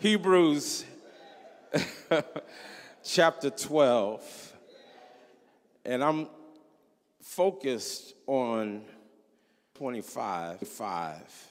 Hebrews 0.00 0.84
chapter 3.04 3.50
12. 3.50 4.52
And 5.84 6.04
I'm 6.04 6.28
focused 7.20 8.14
on 8.28 8.84
25. 9.74 10.60
5. 10.60 11.46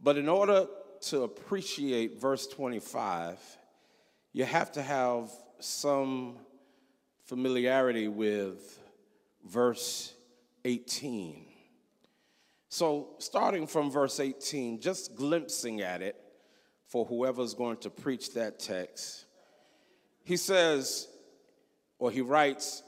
But 0.00 0.18
in 0.18 0.28
order 0.28 0.66
to 1.02 1.22
appreciate 1.22 2.20
verse 2.20 2.48
25, 2.48 3.38
you 4.32 4.44
have 4.44 4.72
to 4.72 4.82
have 4.82 5.30
some 5.60 6.36
familiarity 7.26 8.08
with 8.08 8.80
verse 9.48 10.14
18. 10.64 11.46
So, 12.68 13.10
starting 13.18 13.68
from 13.68 13.88
verse 13.88 14.18
18, 14.18 14.80
just 14.80 15.14
glimpsing 15.14 15.80
at 15.80 16.02
it 16.02 16.19
for 16.90 17.04
whoever's 17.06 17.54
going 17.54 17.76
to 17.78 17.88
preach 17.88 18.34
that 18.34 18.58
text, 18.58 19.24
he 20.24 20.36
says, 20.36 21.08
or 21.98 22.10
he 22.10 22.20
writes, 22.20 22.82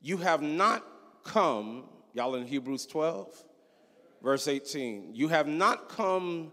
You 0.00 0.18
have 0.18 0.42
not 0.42 0.84
come, 1.24 1.84
y'all 2.12 2.34
in 2.34 2.46
Hebrews 2.46 2.86
12, 2.86 3.44
verse 4.22 4.48
18, 4.48 5.14
you 5.14 5.28
have 5.28 5.46
not 5.46 5.88
come 5.88 6.52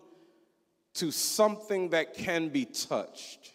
to 0.96 1.12
something 1.12 1.90
that 1.90 2.14
can 2.14 2.48
be 2.48 2.64
touched, 2.66 3.52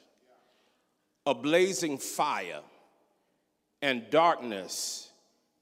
a 1.27 1.35
blazing 1.35 1.97
fire 1.97 2.61
and 3.81 4.09
darkness 4.11 5.11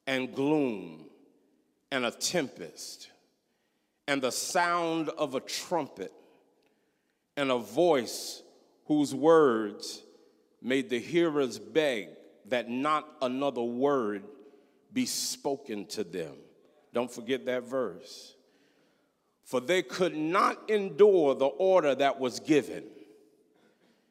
and 0.08 0.34
gloom 0.34 1.06
and 1.92 2.04
a 2.04 2.10
tempest 2.10 3.08
and 4.08 4.20
the 4.20 4.32
sound 4.32 5.08
of 5.10 5.34
a 5.36 5.40
trumpet 5.40 6.12
and 7.36 7.50
a 7.50 7.58
voice 7.58 8.42
whose 8.86 9.14
words 9.14 10.02
made 10.60 10.90
the 10.90 10.98
hearers 10.98 11.58
beg 11.58 12.08
that 12.46 12.68
not 12.68 13.08
another 13.22 13.62
word 13.62 14.24
be 14.92 15.06
spoken 15.06 15.86
to 15.86 16.04
them. 16.04 16.34
Don't 16.92 17.10
forget 17.10 17.46
that 17.46 17.64
verse. 17.64 18.34
For 19.44 19.60
they 19.60 19.82
could 19.82 20.16
not 20.16 20.70
endure 20.70 21.34
the 21.34 21.46
order 21.46 21.94
that 21.94 22.20
was 22.20 22.40
given. 22.40 22.84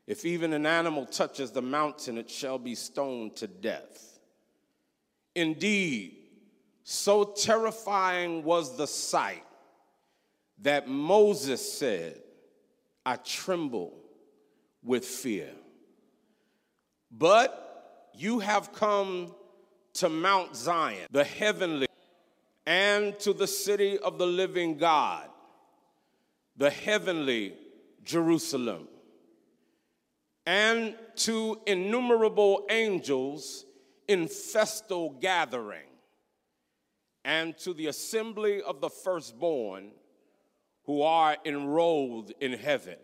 If 0.07 0.25
even 0.25 0.53
an 0.53 0.65
animal 0.65 1.05
touches 1.05 1.51
the 1.51 1.61
mountain, 1.61 2.17
it 2.17 2.29
shall 2.29 2.57
be 2.57 2.75
stoned 2.75 3.35
to 3.37 3.47
death. 3.47 4.19
Indeed, 5.35 6.17
so 6.83 7.23
terrifying 7.23 8.43
was 8.43 8.75
the 8.75 8.87
sight 8.87 9.45
that 10.59 10.87
Moses 10.87 11.77
said, 11.77 12.21
I 13.05 13.15
tremble 13.17 13.93
with 14.83 15.05
fear. 15.05 15.49
But 17.11 18.09
you 18.15 18.39
have 18.39 18.73
come 18.73 19.33
to 19.95 20.09
Mount 20.09 20.55
Zion, 20.55 21.07
the 21.11 21.23
heavenly, 21.23 21.87
and 22.65 23.17
to 23.19 23.33
the 23.33 23.47
city 23.47 23.97
of 23.97 24.17
the 24.17 24.27
living 24.27 24.77
God, 24.77 25.27
the 26.55 26.69
heavenly 26.69 27.55
Jerusalem, 28.03 28.87
and 30.45 30.95
to 31.17 31.59
innumerable 31.67 32.65
angels 32.69 33.65
in 34.07 34.27
festal 34.27 35.11
gathering, 35.19 35.87
and 37.25 37.57
to 37.59 37.73
the 37.73 37.87
assembly 37.87 38.61
of 38.61 38.81
the 38.81 38.89
firstborn 38.89 39.91
who 40.85 41.01
are 41.01 41.37
enrolled 41.45 42.31
in 42.39 42.53
heaven, 42.53 42.97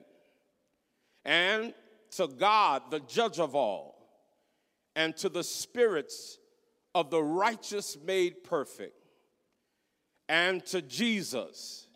and 1.25 1.73
to 2.11 2.28
God, 2.28 2.83
the 2.89 3.00
judge 3.02 3.39
of 3.39 3.56
all, 3.56 3.95
and 4.95 5.16
to 5.17 5.30
the 5.30 5.44
spirits 5.44 6.39
of 6.95 7.10
the 7.11 7.21
righteous 7.21 7.98
made 8.04 8.43
perfect, 8.43 8.95
and 10.27 10.66
to 10.67 10.82
Jesus, 10.82 11.87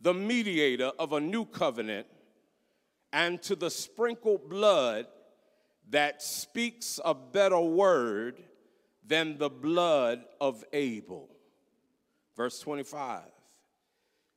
the 0.00 0.14
mediator 0.14 0.90
of 0.98 1.12
a 1.12 1.20
new 1.20 1.44
covenant, 1.44 2.06
and 3.12 3.40
to 3.42 3.54
the 3.54 3.70
sprinkled 3.70 4.48
blood 4.48 5.06
that 5.90 6.22
speaks 6.22 6.98
a 7.04 7.14
better 7.14 7.60
word 7.60 8.42
than 9.06 9.36
the 9.38 9.50
blood 9.50 10.24
of 10.40 10.64
Abel. 10.72 11.28
Verse 12.36 12.58
25. 12.60 13.20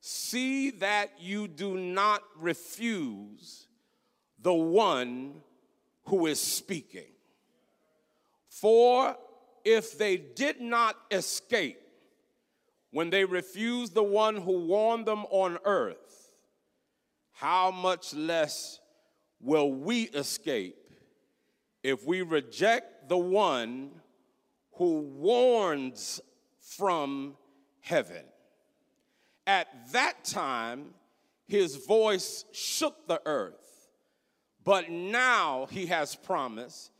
See 0.08 0.70
that 0.70 1.14
you 1.18 1.48
do 1.48 1.76
not 1.76 2.22
refuse 2.38 3.66
the 4.40 4.54
one 4.54 5.40
who 6.04 6.26
is 6.26 6.40
speaking. 6.40 7.10
For 8.48 9.16
if 9.64 9.98
they 9.98 10.16
did 10.16 10.60
not 10.60 10.94
escape 11.10 11.80
when 12.92 13.10
they 13.10 13.24
refused 13.24 13.94
the 13.94 14.04
one 14.04 14.36
who 14.36 14.60
warned 14.60 15.06
them 15.06 15.24
on 15.28 15.58
earth, 15.64 16.30
how 17.32 17.72
much 17.72 18.14
less 18.14 18.78
will 19.40 19.72
we 19.72 20.02
escape 20.02 20.88
if 21.82 22.06
we 22.06 22.22
reject 22.22 23.08
the 23.08 23.18
one 23.18 23.90
who 24.74 25.00
warns 25.00 26.20
from 26.60 27.36
heaven? 27.80 28.22
At 29.46 29.92
that 29.92 30.24
time, 30.24 30.94
his 31.46 31.76
voice 31.76 32.44
shook 32.52 33.06
the 33.06 33.20
earth, 33.24 33.88
but 34.64 34.90
now 34.90 35.68
he 35.70 35.86
has 35.86 36.16
promised, 36.16 36.90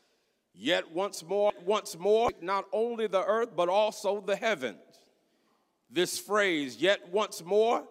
yet 0.55 0.93
once 0.93 1.25
more, 1.25 1.53
once 1.65 1.99
more, 1.99 2.31
not 2.41 2.67
only 2.73 3.09
the 3.09 3.25
earth, 3.25 3.51
but 3.57 3.69
also 3.69 4.21
the 4.21 4.37
heavens. 4.37 4.79
This 5.91 6.19
phrase, 6.19 6.77
yet 6.77 7.09
once 7.11 7.45
more, 7.45 7.85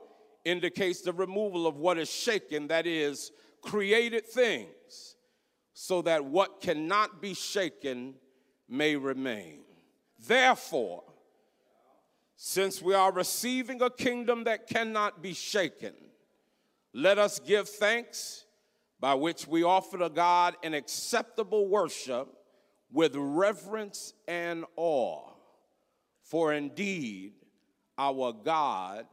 indicates 0.46 1.02
the 1.02 1.12
removal 1.14 1.68
of 1.68 1.78
what 1.78 1.98
is 1.98 2.10
shaken, 2.10 2.68
that 2.68 2.88
is, 2.88 3.32
created 3.62 4.26
things, 4.26 5.16
so 5.74 6.02
that 6.04 6.24
what 6.24 6.62
cannot 6.62 7.22
be 7.22 7.34
shaken 7.34 8.14
may 8.70 8.96
remain. 8.96 9.60
Therefore, 10.28 11.04
since 12.36 12.82
we 12.82 12.94
are 12.94 13.12
receiving 13.12 13.82
a 13.82 13.90
kingdom 13.90 14.44
that 14.44 14.68
cannot 14.68 15.22
be 15.22 15.34
shaken, 15.34 15.94
let 16.94 17.18
us 17.18 17.40
give 17.40 17.70
thanks 17.70 18.46
by 19.00 19.14
which 19.14 19.48
we 19.48 19.64
offer 19.64 19.98
to 19.98 20.10
God 20.10 20.56
an 20.64 20.74
acceptable 20.74 21.68
worship 21.68 22.28
with 22.92 23.16
reverence 23.16 24.14
and 24.28 24.66
awe. 24.76 25.32
For 26.24 26.54
indeed, 26.54 27.34
our 27.98 28.34
God 28.34 29.06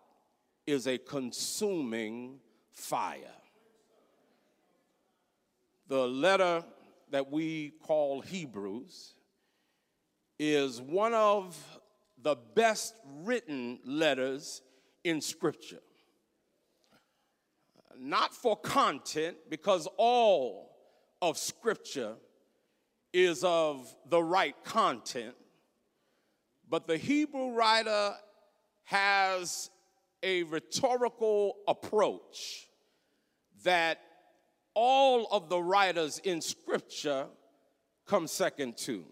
is 0.67 0.87
a 0.87 0.99
consuming 0.99 2.39
fire. 2.71 3.19
The 5.89 6.07
letter 6.07 6.65
that 7.11 7.31
we 7.31 7.75
call 7.83 8.21
Hebrews 8.21 9.15
is 10.39 10.81
one 10.81 11.13
of 11.13 11.57
the 12.23 12.37
best 12.55 12.95
written 13.25 13.81
letters 13.85 14.63
in 15.05 15.21
Scripture. 15.21 15.81
Not 17.99 18.35
for 18.35 18.57
content, 18.57 19.37
because 19.49 19.89
all 19.97 20.77
of 21.21 21.37
Scripture 21.37 22.15
is 23.13 23.45
of 23.45 23.95
the 24.09 24.23
right 24.23 24.57
content, 24.65 25.35
but 26.69 26.87
the 26.87 26.97
Hebrew 26.97 27.53
writer 27.53 28.15
has 28.85 29.71
a 30.23 30.45
rhetorical 30.45 31.57
approach 31.69 32.69
that 33.65 34.01
all 34.75 35.27
of 35.31 35.49
the 35.49 35.63
writers 35.63 36.19
in 36.25 36.41
Scripture 36.41 37.27
come 38.07 38.27
second 38.27 38.77
to. 38.79 39.05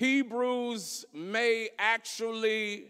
Hebrews 0.00 1.04
may 1.12 1.68
actually 1.78 2.86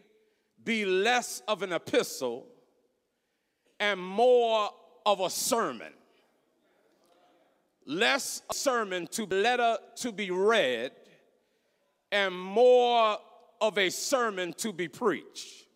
be 0.63 0.85
less 0.85 1.43
of 1.49 1.65
an 1.65 1.73
epistle 1.73 2.47
and 3.81 3.99
more 4.01 4.71
of 5.05 5.19
a 5.19 5.29
sermon. 5.29 5.93
Less 7.85 8.43
a 8.49 8.55
sermon 8.55 9.09
to 9.09 9.27
letter 9.27 9.79
to 9.97 10.13
be 10.13 10.31
read 10.31 10.93
and 12.13 12.33
more 12.33 13.19
of 13.61 13.77
a 13.77 13.91
sermon 13.91 14.53
to 14.59 14.73
be 14.73 14.87
preached. 14.87 15.67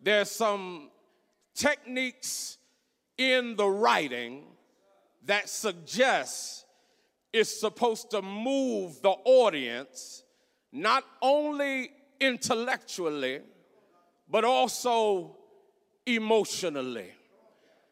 There's 0.00 0.30
some 0.30 0.88
techniques 1.54 2.56
in 3.18 3.56
the 3.56 3.68
writing 3.68 4.44
that 5.26 5.50
suggests 5.50 6.64
it's 7.30 7.60
supposed 7.60 8.10
to 8.12 8.22
move 8.22 9.02
the 9.02 9.10
audience 9.10 10.22
not 10.72 11.04
only 11.22 11.90
intellectually, 12.20 13.40
but 14.28 14.44
also 14.44 15.36
emotionally. 16.06 17.10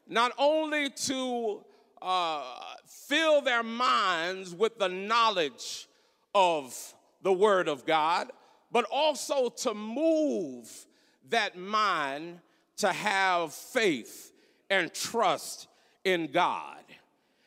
Not 0.06 0.32
only 0.38 0.90
to 0.90 1.64
uh, 2.02 2.42
fill 2.86 3.40
their 3.40 3.62
minds 3.62 4.54
with 4.54 4.78
the 4.78 4.88
knowledge 4.88 5.88
of 6.34 6.94
the 7.22 7.32
Word 7.32 7.68
of 7.68 7.86
God, 7.86 8.30
but 8.70 8.84
also 8.90 9.48
to 9.48 9.72
move 9.72 10.86
that 11.30 11.56
mind 11.56 12.40
to 12.76 12.92
have 12.92 13.52
faith 13.52 14.32
and 14.68 14.92
trust 14.92 15.68
in 16.04 16.26
God. 16.26 16.82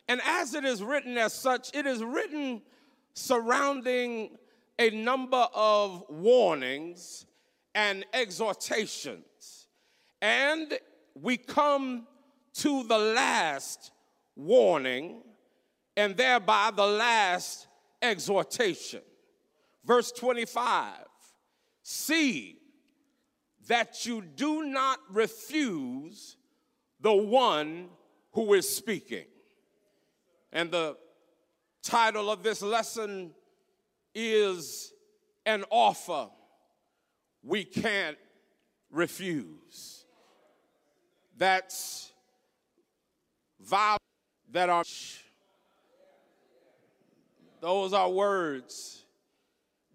And 0.08 0.22
as 0.26 0.54
it 0.54 0.64
is 0.64 0.82
written 0.82 1.18
as 1.18 1.34
such, 1.34 1.76
it 1.76 1.86
is 1.86 2.04
written 2.04 2.62
surrounding 3.14 4.38
a 4.80 4.90
number 4.92 5.48
of 5.54 6.04
warnings 6.10 7.26
and 7.74 8.06
exhortations. 8.14 9.68
And 10.22 10.78
we 11.16 11.38
come 11.38 12.08
to 12.56 12.84
the 12.84 12.98
last 12.98 13.92
warning 14.36 15.24
and 15.96 16.16
thereby 16.16 16.72
the 16.76 16.86
last 16.86 17.68
exhortation. 18.02 19.02
Verse 19.84 20.12
25 20.12 21.06
See 21.84 22.58
that 23.68 24.06
you 24.06 24.22
do 24.22 24.64
not 24.64 25.00
refuse 25.12 26.38
the 27.00 27.14
one 27.14 27.90
who 28.32 28.54
is 28.54 28.68
speaking. 28.68 29.26
And 30.52 30.72
the 30.72 30.98
title 31.84 32.30
of 32.30 32.44
this 32.44 32.62
lesson 32.62 33.32
is 34.20 34.92
An 35.46 35.64
Offer 35.70 36.30
We 37.44 37.64
Can't 37.64 38.18
Refuse. 38.90 40.06
That's 41.38 42.12
violence 43.62 44.00
that 44.52 44.70
are, 44.70 44.84
those 47.62 47.94
are 47.94 48.10
words 48.10 49.06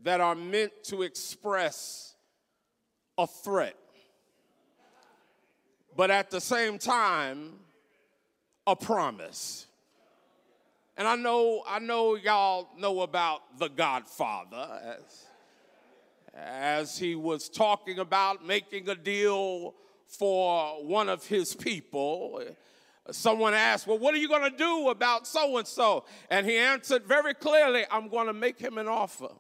that 0.05 0.21
are 0.21 0.37
meant 0.37 0.73
to 0.85 1.03
express 1.03 2.15
a 3.19 3.27
threat, 3.27 3.77
but 5.97 6.13
at 6.13 6.31
the 6.31 6.41
same 6.41 6.79
time, 6.79 7.55
a 8.69 8.77
promise. 8.77 9.67
And 10.97 11.09
I 11.09 11.17
know, 11.17 11.63
I 11.67 11.79
know 11.79 12.17
y'all 12.17 12.69
know 12.79 13.01
about 13.01 13.59
the 13.59 13.69
Godfather 13.69 14.81
as, 14.85 15.27
as 16.35 16.99
he 16.99 17.15
was 17.15 17.49
talking 17.49 17.99
about 17.99 18.45
making 18.45 18.89
a 18.89 18.95
deal 18.95 19.75
for 20.07 20.85
one 20.85 21.09
of 21.09 21.27
his 21.27 21.55
people. 21.55 22.43
Someone 23.11 23.55
asked, 23.55 23.87
Well, 23.87 23.99
what 23.99 24.15
are 24.15 24.19
you 24.19 24.29
going 24.29 24.51
to 24.51 24.57
do 24.57 24.91
about 24.91 25.27
so 25.27 25.57
and 25.57 25.67
so? 25.67 26.05
And 26.31 26.47
he 26.47 26.57
answered 26.57 27.05
very 27.05 27.35
clearly, 27.35 27.85
I'm 27.91 28.09
going 28.09 28.27
to 28.27 28.33
make 28.33 28.59
him 28.59 28.79
an 28.79 28.87
offer. 28.87 29.31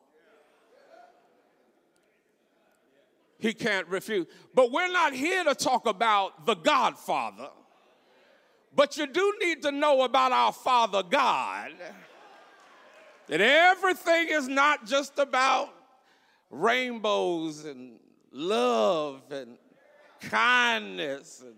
He 3.38 3.52
can't 3.52 3.88
refuse. 3.88 4.26
But 4.54 4.70
we're 4.70 4.92
not 4.92 5.12
here 5.12 5.44
to 5.44 5.54
talk 5.54 5.86
about 5.86 6.46
the 6.46 6.54
Godfather. 6.54 7.48
But 8.74 8.96
you 8.96 9.06
do 9.06 9.34
need 9.40 9.62
to 9.62 9.72
know 9.72 10.02
about 10.02 10.32
our 10.32 10.52
Father 10.52 11.02
God. 11.02 11.72
That 13.28 13.40
everything 13.40 14.28
is 14.30 14.48
not 14.48 14.86
just 14.86 15.18
about 15.18 15.72
rainbows 16.50 17.64
and 17.64 17.98
love 18.30 19.22
and 19.30 19.56
kindness 20.20 21.42
and 21.44 21.54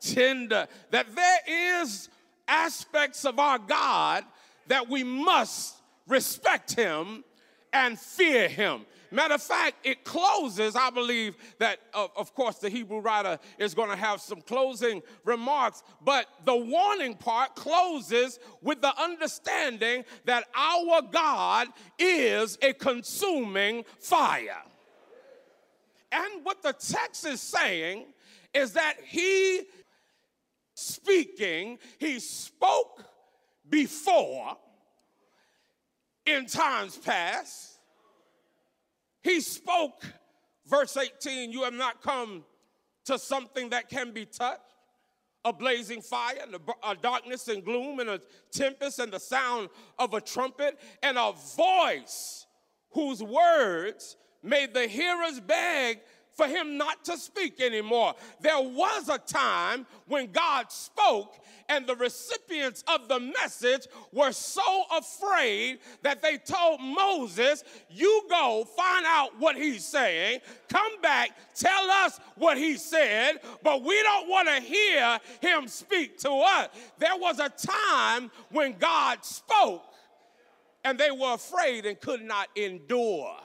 tender, 0.00 0.68
that 0.90 1.14
there 1.14 1.82
is 1.82 2.08
aspects 2.46 3.24
of 3.24 3.38
our 3.38 3.58
God 3.58 4.24
that 4.66 4.88
we 4.88 5.02
must 5.02 5.76
respect 6.06 6.74
him 6.74 7.24
and 7.72 7.98
fear 7.98 8.48
him. 8.48 8.86
Matter 9.14 9.34
of 9.34 9.42
fact, 9.42 9.86
it 9.86 10.02
closes, 10.02 10.74
I 10.74 10.90
believe 10.90 11.36
that, 11.58 11.78
of, 11.94 12.10
of 12.16 12.34
course, 12.34 12.56
the 12.56 12.68
Hebrew 12.68 12.98
writer 12.98 13.38
is 13.58 13.72
going 13.72 13.90
to 13.90 13.96
have 13.96 14.20
some 14.20 14.40
closing 14.40 15.02
remarks, 15.24 15.84
but 16.04 16.26
the 16.44 16.56
warning 16.56 17.14
part 17.14 17.54
closes 17.54 18.40
with 18.60 18.80
the 18.80 18.92
understanding 19.00 20.04
that 20.24 20.46
our 20.56 21.00
God 21.00 21.68
is 21.96 22.58
a 22.60 22.72
consuming 22.72 23.84
fire. 24.00 24.62
And 26.10 26.44
what 26.44 26.62
the 26.64 26.72
text 26.72 27.24
is 27.24 27.40
saying 27.40 28.06
is 28.52 28.72
that 28.72 28.94
he 29.06 29.62
speaking, 30.74 31.78
he 31.98 32.18
spoke 32.18 33.04
before 33.70 34.56
in 36.26 36.46
times 36.46 36.96
past 36.96 37.73
he 39.24 39.40
spoke, 39.40 40.04
verse 40.66 40.96
18, 40.96 41.50
you 41.50 41.64
have 41.64 41.72
not 41.72 42.02
come 42.02 42.44
to 43.06 43.18
something 43.18 43.70
that 43.70 43.88
can 43.88 44.12
be 44.12 44.26
touched, 44.26 44.60
a 45.44 45.52
blazing 45.52 46.02
fire, 46.02 46.36
and 46.42 46.54
a, 46.54 46.90
a 46.90 46.94
darkness 46.94 47.48
and 47.48 47.64
gloom, 47.64 48.00
and 48.00 48.10
a 48.10 48.20
tempest, 48.52 48.98
and 48.98 49.12
the 49.12 49.18
sound 49.18 49.70
of 49.98 50.14
a 50.14 50.20
trumpet, 50.20 50.78
and 51.02 51.18
a 51.18 51.32
voice 51.56 52.46
whose 52.90 53.22
words 53.22 54.16
made 54.42 54.74
the 54.74 54.86
hearers 54.86 55.40
beg 55.40 56.00
for 56.34 56.46
him 56.46 56.76
not 56.76 57.04
to 57.04 57.16
speak 57.16 57.60
anymore. 57.60 58.14
There 58.40 58.60
was 58.60 59.08
a 59.08 59.18
time 59.18 59.86
when 60.06 60.32
God 60.32 60.70
spoke 60.70 61.36
and 61.68 61.86
the 61.86 61.96
recipients 61.96 62.84
of 62.88 63.08
the 63.08 63.20
message 63.20 63.86
were 64.12 64.32
so 64.32 64.84
afraid 64.96 65.78
that 66.02 66.20
they 66.20 66.38
told 66.38 66.80
Moses, 66.80 67.64
You 67.88 68.24
go 68.28 68.66
find 68.76 69.06
out 69.06 69.38
what 69.38 69.56
he's 69.56 69.84
saying, 69.84 70.40
come 70.68 71.00
back, 71.00 71.30
tell 71.54 71.90
us 71.90 72.20
what 72.36 72.58
he 72.58 72.76
said, 72.76 73.38
but 73.62 73.82
we 73.82 74.02
don't 74.02 74.28
want 74.28 74.48
to 74.48 74.60
hear 74.60 75.18
him 75.40 75.68
speak 75.68 76.18
to 76.18 76.30
us. 76.30 76.68
There 76.98 77.16
was 77.16 77.38
a 77.38 77.48
time 77.48 78.30
when 78.50 78.76
God 78.78 79.24
spoke 79.24 79.84
and 80.84 80.98
they 80.98 81.10
were 81.10 81.34
afraid 81.34 81.86
and 81.86 81.98
could 81.98 82.22
not 82.22 82.48
endure. 82.56 83.36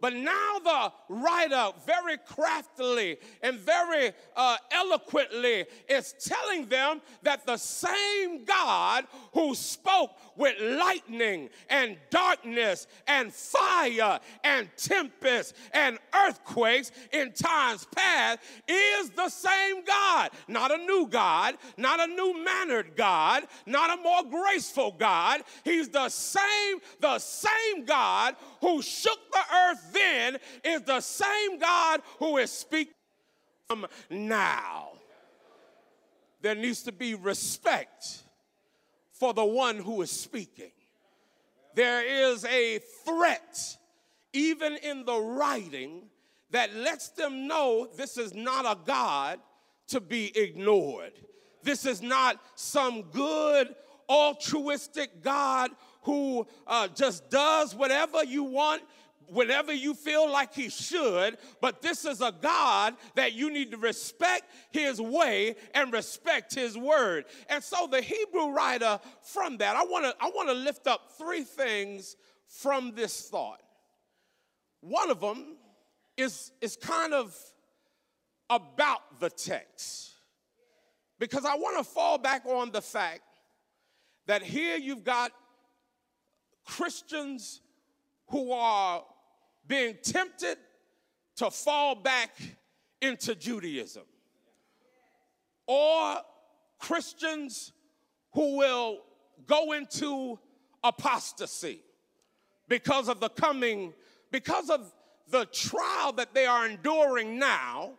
But 0.00 0.14
now 0.14 0.58
the 0.62 0.92
writer, 1.08 1.70
very 1.86 2.18
craftily 2.18 3.18
and 3.42 3.58
very 3.58 4.12
uh, 4.36 4.56
eloquently, 4.70 5.64
is 5.88 6.14
telling 6.22 6.66
them 6.66 7.00
that 7.22 7.46
the 7.46 7.56
same 7.56 8.44
God 8.44 9.06
who 9.32 9.54
spoke 9.54 10.10
with 10.36 10.54
lightning 10.60 11.48
and 11.68 11.96
darkness 12.10 12.86
and 13.06 13.32
fire 13.32 14.20
and 14.44 14.68
tempest 14.76 15.54
and 15.72 15.98
earthquakes 16.14 16.92
in 17.12 17.32
times 17.32 17.86
past 17.94 18.40
is 18.68 19.10
the 19.10 19.28
same 19.28 19.84
God. 19.84 20.30
Not 20.48 20.72
a 20.72 20.78
new 20.78 21.06
God, 21.08 21.56
not 21.76 22.00
a 22.00 22.06
new 22.06 22.44
mannered 22.44 22.96
God, 22.96 23.44
not 23.66 23.98
a 23.98 24.02
more 24.02 24.24
graceful 24.24 24.92
God. 24.92 25.42
He's 25.64 25.88
the 25.88 26.08
same, 26.08 26.78
the 27.00 27.18
same 27.18 27.84
God 27.84 28.36
who 28.60 28.82
shook 28.82 29.18
the 29.32 29.54
earth 29.54 29.92
then 29.92 30.38
is 30.64 30.82
the 30.82 31.00
same 31.00 31.58
God 31.58 32.02
who 32.18 32.38
is 32.38 32.50
speaking 32.50 32.92
now. 34.10 34.90
There 36.42 36.54
needs 36.54 36.82
to 36.84 36.92
be 36.92 37.14
respect 37.14 38.22
for 39.18 39.32
the 39.34 39.44
one 39.44 39.78
who 39.78 40.02
is 40.02 40.10
speaking. 40.10 40.70
There 41.74 42.30
is 42.32 42.44
a 42.44 42.78
threat, 43.04 43.76
even 44.32 44.76
in 44.76 45.04
the 45.04 45.18
writing, 45.18 46.02
that 46.50 46.74
lets 46.74 47.08
them 47.10 47.46
know 47.46 47.88
this 47.96 48.16
is 48.16 48.34
not 48.34 48.64
a 48.64 48.78
God 48.84 49.40
to 49.88 50.00
be 50.00 50.36
ignored. 50.36 51.12
This 51.62 51.84
is 51.84 52.00
not 52.00 52.40
some 52.54 53.02
good, 53.02 53.74
altruistic 54.08 55.22
God 55.22 55.70
who 56.02 56.46
uh, 56.66 56.88
just 56.88 57.28
does 57.30 57.74
whatever 57.74 58.24
you 58.24 58.44
want 58.44 58.82
whenever 59.28 59.72
you 59.72 59.94
feel 59.94 60.30
like 60.30 60.54
he 60.54 60.68
should, 60.68 61.38
but 61.60 61.82
this 61.82 62.04
is 62.04 62.20
a 62.20 62.32
God 62.40 62.94
that 63.14 63.32
you 63.32 63.50
need 63.50 63.70
to 63.72 63.76
respect 63.76 64.44
his 64.70 65.00
way 65.00 65.56
and 65.74 65.92
respect 65.92 66.54
his 66.54 66.76
word. 66.76 67.24
And 67.48 67.62
so 67.62 67.86
the 67.86 68.00
Hebrew 68.00 68.50
writer 68.50 69.00
from 69.22 69.58
that, 69.58 69.76
I 69.76 69.84
want 69.84 70.04
to 70.04 70.14
I 70.20 70.28
want 70.28 70.48
to 70.48 70.54
lift 70.54 70.86
up 70.86 71.12
three 71.18 71.42
things 71.42 72.16
from 72.48 72.92
this 72.94 73.28
thought. 73.28 73.60
One 74.80 75.10
of 75.10 75.20
them 75.20 75.56
is 76.16 76.52
is 76.60 76.76
kind 76.76 77.12
of 77.12 77.36
about 78.50 79.20
the 79.20 79.30
text. 79.30 80.12
Because 81.18 81.44
I 81.46 81.56
want 81.56 81.78
to 81.78 81.84
fall 81.84 82.18
back 82.18 82.44
on 82.44 82.70
the 82.70 82.82
fact 82.82 83.22
that 84.26 84.42
here 84.42 84.76
you've 84.76 85.04
got 85.04 85.32
Christians 86.66 87.62
who 88.28 88.52
are 88.52 89.02
being 89.66 89.96
tempted 90.02 90.58
to 91.36 91.50
fall 91.50 91.94
back 91.94 92.36
into 93.00 93.34
Judaism, 93.34 94.04
or 95.66 96.16
Christians 96.78 97.72
who 98.32 98.56
will 98.56 98.98
go 99.46 99.72
into 99.72 100.38
apostasy 100.82 101.80
because 102.68 103.08
of 103.08 103.20
the 103.20 103.28
coming, 103.28 103.92
because 104.30 104.70
of 104.70 104.92
the 105.30 105.46
trial 105.46 106.12
that 106.12 106.34
they 106.34 106.46
are 106.46 106.66
enduring 106.66 107.38
now, 107.38 107.92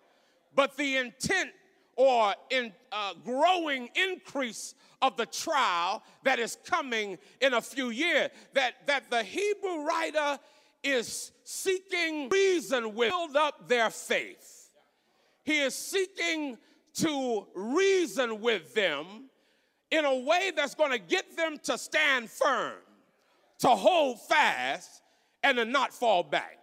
but 0.56 0.78
the 0.78 0.98
intent 0.98 1.52
or 1.96 2.34
in 2.52 2.72
uh, 2.92 3.14
growing 3.26 3.90
increase 3.96 4.76
of 5.02 5.18
the 5.18 5.26
trial 5.26 6.04
that 6.24 6.40
is 6.40 6.58
coming 6.64 7.18
in 7.42 7.56
a 7.56 7.62
few 7.62 7.90
years. 7.90 8.30
That, 8.54 8.76
that 8.86 9.10
the 9.10 9.24
Hebrew 9.24 9.84
writer 9.84 10.40
is 10.90 11.32
seeking 11.44 12.30
reason 12.30 12.96
with 12.96 13.10
build 13.10 13.36
up 13.36 13.68
their 13.68 13.90
faith. 13.90 14.70
He 15.44 15.60
is 15.60 15.76
seeking 15.76 16.58
to 16.96 17.48
reason 17.56 18.42
with 18.42 18.74
them 18.74 19.30
in 19.92 20.04
a 20.04 20.16
way 20.16 20.52
that's 20.56 20.76
going 20.76 20.92
to 20.92 21.00
get 21.00 21.38
them 21.38 21.58
to 21.64 21.78
stand 21.78 22.30
firm, 22.30 22.74
to 23.60 23.70
hold 23.70 24.22
fast, 24.28 25.02
and 25.44 25.58
to 25.58 25.66
not 25.66 25.94
fall 25.94 26.24
back. 26.24 26.58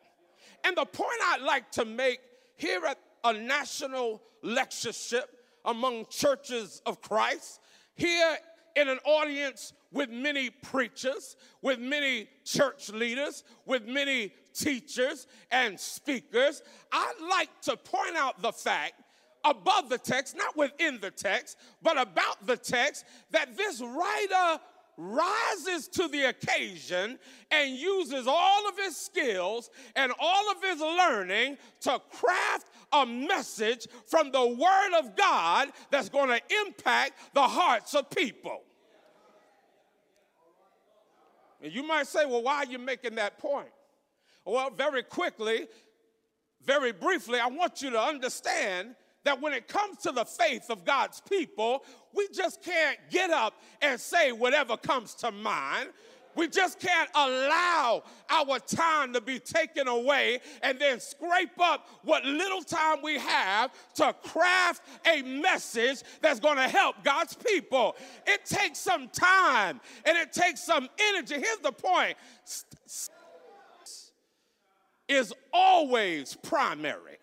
And 0.64 0.76
the 0.76 0.84
point 0.84 1.18
I'd 1.28 1.42
like 1.42 1.70
to 1.72 1.84
make 1.84 2.20
here 2.56 2.84
at 2.84 2.98
a 3.24 3.32
national 3.32 4.22
lectureship 4.42 5.30
among 5.64 6.06
churches 6.10 6.82
of 6.84 7.00
Christ, 7.00 7.60
here 7.94 8.36
in 8.76 8.88
an 8.88 8.98
audience 9.04 9.72
with 9.92 10.10
many 10.10 10.50
preachers, 10.50 11.36
with 11.62 11.78
many 11.78 12.28
church 12.44 12.90
leaders, 12.90 13.44
with 13.66 13.86
many 13.86 14.32
teachers 14.52 15.26
and 15.50 15.78
speakers, 15.78 16.62
I'd 16.92 17.14
like 17.28 17.60
to 17.62 17.76
point 17.76 18.16
out 18.16 18.42
the 18.42 18.52
fact 18.52 18.94
above 19.44 19.88
the 19.88 19.98
text, 19.98 20.36
not 20.36 20.56
within 20.56 20.98
the 21.00 21.10
text, 21.10 21.58
but 21.82 22.00
about 22.00 22.46
the 22.46 22.56
text, 22.56 23.04
that 23.30 23.56
this 23.56 23.80
writer 23.80 24.60
rises 24.96 25.88
to 25.88 26.08
the 26.08 26.28
occasion 26.28 27.18
and 27.50 27.76
uses 27.76 28.26
all 28.26 28.68
of 28.68 28.78
his 28.78 28.96
skills 28.96 29.70
and 29.96 30.12
all 30.18 30.50
of 30.50 30.62
his 30.62 30.80
learning 30.80 31.56
to 31.80 32.00
craft 32.10 32.68
a 32.92 33.04
message 33.04 33.86
from 34.06 34.30
the 34.30 34.46
Word 34.46 34.98
of 34.98 35.16
God 35.16 35.68
that's 35.90 36.08
going 36.08 36.28
to 36.28 36.40
impact 36.66 37.34
the 37.34 37.42
hearts 37.42 37.94
of 37.94 38.08
people. 38.10 38.62
And 41.60 41.72
you 41.72 41.82
might 41.82 42.06
say, 42.06 42.26
well, 42.26 42.42
why 42.42 42.56
are 42.56 42.66
you 42.66 42.78
making 42.78 43.14
that 43.16 43.38
point? 43.38 43.70
Well, 44.44 44.70
very 44.70 45.02
quickly, 45.02 45.66
very 46.62 46.92
briefly, 46.92 47.40
I 47.40 47.46
want 47.48 47.82
you 47.82 47.90
to 47.90 48.00
understand 48.00 48.94
that 49.24 49.40
when 49.40 49.52
it 49.52 49.68
comes 49.68 49.98
to 49.98 50.12
the 50.12 50.24
faith 50.24 50.70
of 50.70 50.84
God's 50.84 51.20
people, 51.20 51.84
we 52.14 52.28
just 52.32 52.62
can't 52.62 52.98
get 53.10 53.30
up 53.30 53.54
and 53.82 54.00
say 54.00 54.32
whatever 54.32 54.76
comes 54.76 55.14
to 55.16 55.30
mind. 55.30 55.90
We 56.36 56.48
just 56.48 56.80
can't 56.80 57.08
allow 57.14 58.02
our 58.28 58.58
time 58.58 59.12
to 59.12 59.20
be 59.20 59.38
taken 59.38 59.86
away 59.86 60.40
and 60.62 60.78
then 60.78 60.98
scrape 60.98 61.60
up 61.60 61.88
what 62.02 62.24
little 62.24 62.62
time 62.62 62.98
we 63.02 63.18
have 63.18 63.70
to 63.94 64.12
craft 64.24 64.82
a 65.06 65.22
message 65.22 66.02
that's 66.20 66.40
going 66.40 66.56
to 66.56 66.68
help 66.68 66.96
God's 67.04 67.34
people. 67.34 67.96
It 68.26 68.44
takes 68.44 68.78
some 68.78 69.08
time 69.08 69.80
and 70.04 70.18
it 70.18 70.32
takes 70.32 70.60
some 70.60 70.88
energy. 71.10 71.34
Here's 71.34 71.58
the 71.58 71.72
point 71.72 72.16
is 75.08 75.32
always 75.52 76.34
primary. 76.34 77.18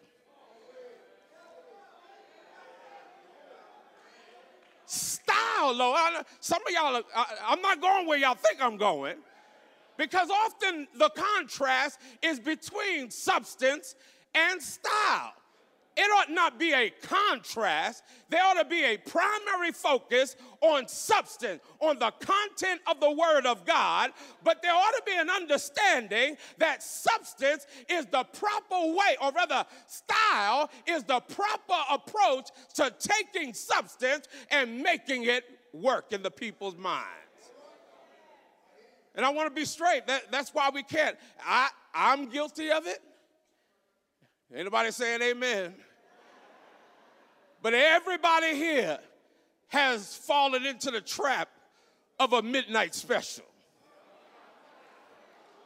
Style, 4.91 5.74
Lord. 5.74 6.25
Some 6.39 6.62
of 6.67 6.74
y'all, 6.74 7.01
I'm 7.48 7.62
not 7.62 7.81
going 7.81 8.07
where 8.07 8.17
y'all 8.17 8.36
think 8.36 8.62
I'm 8.62 8.77
going. 8.77 9.15
Because 9.98 10.29
often 10.29 10.88
the 10.98 11.10
contrast 11.10 12.00
is 12.21 12.39
between 12.39 13.12
substance 13.12 13.95
and 14.33 14.62
style 14.62 15.33
it 15.98 16.10
ought 16.17 16.31
not 16.31 16.57
be 16.57 16.74
a 16.74 16.89
contrast. 16.89 18.03
There 18.29 18.41
ought 18.43 18.62
to 18.62 18.65
be 18.65 18.83
a 18.83 18.98
primary 18.98 19.71
focus 19.74 20.36
on 20.62 20.88
substance, 20.88 21.62
on 21.79 22.00
the 22.00 22.12
content 22.12 22.81
of 22.88 23.00
the 23.00 23.12
Word 23.12 23.45
of 23.45 23.65
God, 23.65 24.12
but 24.43 24.62
there 24.62 24.74
ought 24.74 24.91
to 24.91 25.03
be 25.05 25.15
an 25.17 25.29
understanding 25.29 26.38
that 26.60 26.81
substance 26.81 27.67
is 27.89 28.05
the 28.05 28.24
proper 28.24 28.93
way, 28.93 29.17
or 29.21 29.31
rather, 29.31 29.65
style 29.88 30.69
is 30.88 31.03
the 31.03 31.19
proper 31.19 31.81
approach 31.89 32.50
to 32.75 32.93
taking 33.00 33.53
substance 33.53 34.27
and 34.50 34.81
making 34.81 35.25
it 35.25 35.43
work 35.74 36.13
in 36.13 36.24
the 36.24 36.31
people's 36.31 36.77
minds. 36.77 37.07
And 39.13 39.25
I 39.25 39.29
want 39.29 39.53
to 39.53 39.53
be 39.53 39.65
straight. 39.65 40.07
That, 40.07 40.31
that's 40.31 40.53
why 40.53 40.69
we 40.74 40.83
can't. 40.83 41.17
I, 41.45 41.69
I'm 41.93 42.29
guilty 42.29 42.71
of 42.71 42.88
it. 42.88 43.00
Anybody 44.53 44.91
saying 44.91 45.22
amen? 45.22 45.74
But 47.62 47.74
everybody 47.74 48.55
here 48.55 49.00
has 49.67 50.15
fallen 50.15 50.65
into 50.65 50.91
the 50.91 51.00
trap 51.00 51.50
of 52.20 52.34
a 52.34 52.41
midnight 52.41 52.93
special. 52.93 53.46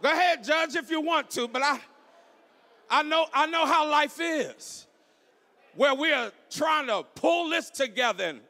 Go 0.02 0.12
ahead, 0.12 0.44
judge, 0.44 0.76
if 0.76 0.92
you 0.92 1.02
want 1.02 1.32
to, 1.32 1.48
but 1.48 1.64
I, 1.64 1.80
I 2.90 3.02
know, 3.04 3.26
I 3.34 3.48
know 3.48 3.66
how 3.66 3.90
life 3.90 4.20
is, 4.22 4.86
where 5.76 5.96
we 5.96 6.12
are 6.12 6.32
trying 6.52 6.88
to 6.88 7.04
pull 7.16 7.50
this 7.50 7.72
together 7.72 8.26
and 8.26 8.42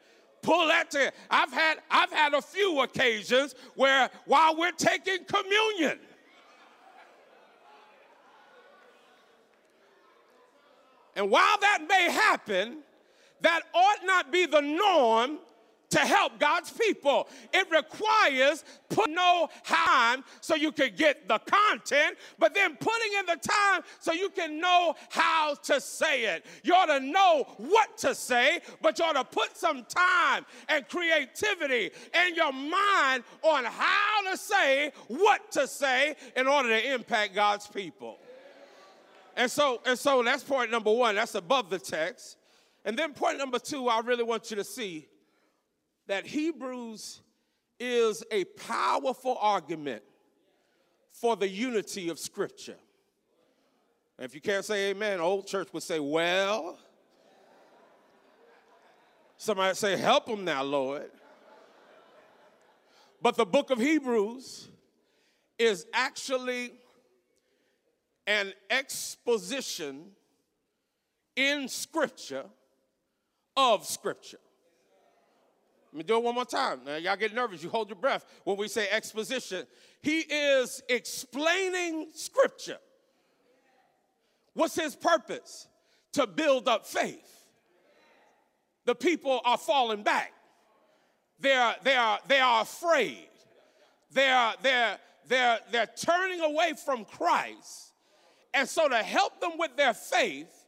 pull 0.42 0.68
that 0.68 0.92
together. 0.92 1.12
I've 1.30 1.54
had, 1.54 1.77
I've 1.89 2.12
had 2.12 2.34
a 2.34 2.42
few 2.42 2.82
occasions 2.82 3.56
where 3.75 4.10
while 4.25 4.58
we're 4.58 4.72
taking 4.72 5.24
communion, 5.25 6.00
And 11.15 11.29
while 11.29 11.57
that 11.62 11.86
may 11.88 12.12
happen, 12.12 12.79
that 13.41 13.62
ought 13.74 14.05
not 14.05 14.31
be 14.31 14.45
the 14.45 14.62
norm 14.62 15.39
to 15.95 16.00
help 16.00 16.39
God's 16.39 16.72
people. 16.72 17.27
It 17.53 17.69
requires 17.72 18.63
put 18.89 19.10
no 19.10 19.50
time 19.63 20.24
so 20.41 20.55
you 20.55 20.72
can 20.72 20.95
get 20.95 21.27
the 21.27 21.39
content, 21.39 22.17
but 22.38 22.53
then 22.53 22.75
putting 22.75 23.12
in 23.19 23.25
the 23.25 23.38
time 23.38 23.81
so 24.00 24.12
you 24.12 24.29
can 24.29 24.60
know 24.60 24.95
how 25.10 25.55
to 25.63 25.79
say 25.79 26.25
it. 26.36 26.45
You 26.63 26.74
ought 26.74 26.88
to 26.88 27.00
know 27.00 27.45
what 27.57 27.98
to 28.00 28.15
say, 28.15 28.60
but 28.81 29.00
you 29.00 29.05
ought 29.05 29.13
to 29.13 29.24
put 29.24 29.55
some 29.55 29.86
time 29.86 30.45
and 30.67 30.88
creativity 30.88 31.91
in 32.27 32.36
your 32.36 32.51
mind 32.51 33.24
on 33.41 33.63
how 33.65 34.31
to 34.31 34.38
say 34.38 34.91
what 35.07 35.51
to 35.51 35.67
say 35.67 36.15
in 36.36 36.48
order 36.48 36.69
to 36.69 36.93
impact 36.93 37.36
God's 37.36 37.67
people. 37.67 38.19
And 39.36 39.51
so, 39.51 39.82
and 39.86 40.00
so 40.00 40.24
that's 40.24 40.44
point 40.44 40.72
number 40.72 40.92
one. 40.92 41.15
That's 41.15 41.36
above 41.36 41.70
the 41.70 41.80
text. 41.80 42.38
And 42.86 42.98
then 42.98 43.13
point 43.13 43.38
number 43.38 43.60
two, 43.60 43.88
I 43.88 44.00
really 44.00 44.24
want 44.24 44.50
you 44.50 44.58
to 44.58 44.63
see 44.63 45.08
that 46.08 46.25
Hebrews 46.25 47.22
is 47.80 48.24
a 48.32 48.46
powerful 48.46 49.38
argument 49.39 50.04
for 51.12 51.36
the 51.36 51.48
unity 51.48 52.10
of 52.10 52.20
Scripture. 52.20 52.77
And 54.18 54.25
if 54.25 54.34
you 54.34 54.42
can't 54.42 54.63
say 54.63 54.92
amen, 54.92 55.20
old 55.20 55.48
church 55.48 55.70
would 55.74 55.84
say, 55.84 56.00
well, 56.00 56.77
somebody 59.38 59.75
say, 59.75 59.98
help 59.98 60.27
them 60.27 60.46
now, 60.46 60.63
Lord. 60.63 61.12
But 63.22 63.36
the 63.36 63.46
book 63.46 63.72
of 63.72 63.80
Hebrews 63.80 64.70
is 65.58 65.86
actually 65.94 66.74
an 68.27 68.53
exposition 68.70 70.05
in 71.36 71.67
Scripture 71.67 72.46
of 73.55 73.86
Scripture. 73.86 74.39
Let 75.91 75.98
me 75.98 76.03
do 76.03 76.17
it 76.17 76.24
one 76.24 76.36
more 76.36 76.46
time. 76.46 76.82
Now, 76.86 76.98
y'all 76.98 77.15
get 77.15 77.34
nervous. 77.34 77.63
You 77.63 77.70
hold 77.70 77.89
your 77.89 77.96
breath 77.96 78.25
when 78.44 78.58
we 78.58 78.67
say 78.67 78.89
exposition. 78.89 79.65
He 80.01 80.20
is 80.20 80.84
explaining 80.89 82.10
Scripture. 82.13 82.79
What's 84.53 84.75
his 84.75 84.96
purpose? 84.96 85.67
To 86.13 86.27
build 86.27 86.67
up 86.67 86.86
faith. 86.86 87.48
The 88.86 88.96
people 88.96 89.41
are 89.46 89.58
falling 89.58 90.03
back. 90.03 90.34
They 91.39 91.53
are, 91.53 91.75
they 91.84 91.96
are, 91.96 92.20
they 92.27 92.39
are 92.39 92.62
afraid. 92.62 93.27
They 94.12 94.29
are, 94.29 94.53
they're, 94.62 94.98
they're, 95.27 95.60
they're 95.72 95.89
turning 95.98 96.41
away 96.41 96.74
from 96.86 97.05
Christ 97.05 97.94
and 98.56 98.68
so, 98.68 98.88
to 98.88 98.98
help 98.98 99.42
them 99.42 99.58
with 99.58 99.76
their 99.76 99.94
faith, 99.94 100.66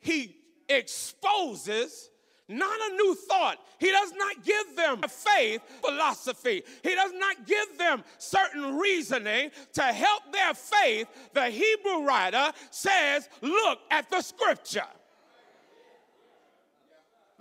he 0.00 0.36
exposes 0.68 2.10
not 2.48 2.78
a 2.90 2.94
new 2.94 3.14
thought. 3.14 3.58
He 3.78 3.90
does 3.90 4.12
not 4.12 4.44
give 4.44 4.76
them 4.76 5.00
a 5.02 5.08
faith 5.08 5.62
philosophy. 5.80 6.62
He 6.82 6.94
does 6.94 7.12
not 7.14 7.46
give 7.46 7.78
them 7.78 8.04
certain 8.18 8.76
reasoning 8.76 9.50
to 9.74 9.82
help 9.82 10.22
their 10.32 10.52
faith. 10.52 11.08
The 11.32 11.46
Hebrew 11.46 12.04
writer 12.04 12.52
says, 12.70 13.28
Look 13.40 13.78
at 13.90 14.10
the 14.10 14.20
scripture. 14.20 14.84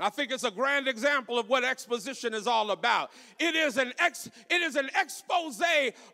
I 0.04 0.10
think 0.10 0.32
it's 0.32 0.44
a 0.44 0.52
grand 0.52 0.88
example 0.88 1.40
of 1.40 1.48
what 1.48 1.64
exposition 1.64 2.34
is 2.34 2.46
all 2.46 2.72
about. 2.72 3.12
It 3.40 3.56
is 3.56 3.78
an 3.78 3.94
ex, 4.00 4.30
it 4.50 4.62
is 4.62 4.76
an 4.76 4.90
expose 5.00 5.62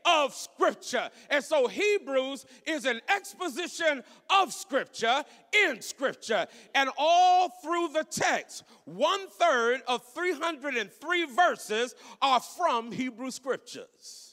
of 0.05 0.34
scripture. 0.34 1.10
And 1.29 1.43
so 1.43 1.67
Hebrews 1.67 2.46
is 2.65 2.86
an 2.86 3.01
exposition 3.10 4.03
of 4.29 4.53
scripture 4.53 5.24
in 5.65 5.81
scripture. 5.81 6.46
And 6.75 6.89
all 6.98 7.50
through 7.63 7.89
the 7.89 8.03
text, 8.03 8.63
one 8.86 9.27
third 9.29 9.81
of 9.88 10.03
303 10.13 11.25
verses 11.25 11.96
are 12.22 12.39
from 12.39 12.91
Hebrew 12.91 13.31
scriptures. 13.31 14.28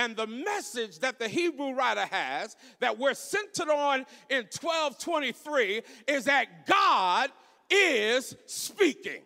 And 0.00 0.16
the 0.16 0.26
message 0.26 1.00
that 1.00 1.18
the 1.18 1.28
Hebrew 1.28 1.74
writer 1.74 2.06
has 2.06 2.56
that 2.78 2.98
we're 2.98 3.12
centered 3.12 3.68
on 3.68 4.06
in 4.30 4.44
1223 4.44 5.82
is 6.08 6.24
that 6.24 6.66
God 6.66 7.28
is 7.68 8.34
speaking. 8.46 9.20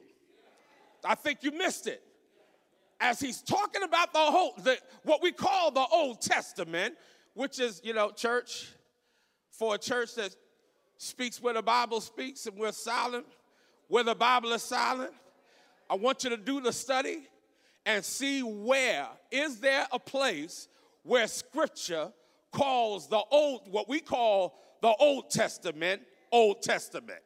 I 1.04 1.14
think 1.14 1.45
you 1.45 1.52
missed 1.52 1.87
it. 1.87 2.02
As 2.99 3.21
he's 3.21 3.40
talking 3.40 3.85
about 3.85 4.12
the 4.12 4.19
whole, 4.19 4.54
the, 4.64 4.76
what 5.04 5.23
we 5.23 5.31
call 5.31 5.71
the 5.71 5.87
Old 5.93 6.21
Testament, 6.21 6.97
which 7.35 7.61
is, 7.61 7.81
you 7.85 7.95
know, 7.95 8.11
church, 8.11 8.73
for 9.52 9.76
a 9.76 9.78
church 9.78 10.16
that 10.16 10.35
speaks 10.97 11.40
where 11.40 11.54
the 11.54 11.62
Bible 11.62 12.00
speaks 12.00 12.47
and 12.47 12.59
we're 12.59 12.73
silent, 12.73 13.26
where 13.87 14.02
the 14.02 14.16
Bible 14.16 14.52
is 14.52 14.64
silent, 14.64 15.12
I 15.88 15.95
want 15.95 16.25
you 16.25 16.31
to 16.31 16.37
do 16.37 16.61
the 16.61 16.73
study 16.73 17.28
and 17.87 18.05
see 18.05 18.43
where 18.43 19.09
is 19.31 19.61
there 19.61 19.87
a 19.93 19.99
place 19.99 20.69
where 21.03 21.26
scripture 21.26 22.12
calls 22.53 23.09
the 23.09 23.21
old 23.31 23.71
what 23.71 23.88
we 23.88 24.00
call 24.00 24.55
the 24.81 24.95
old 24.99 25.31
testament 25.31 26.03
old 26.33 26.62
testament? 26.62 27.21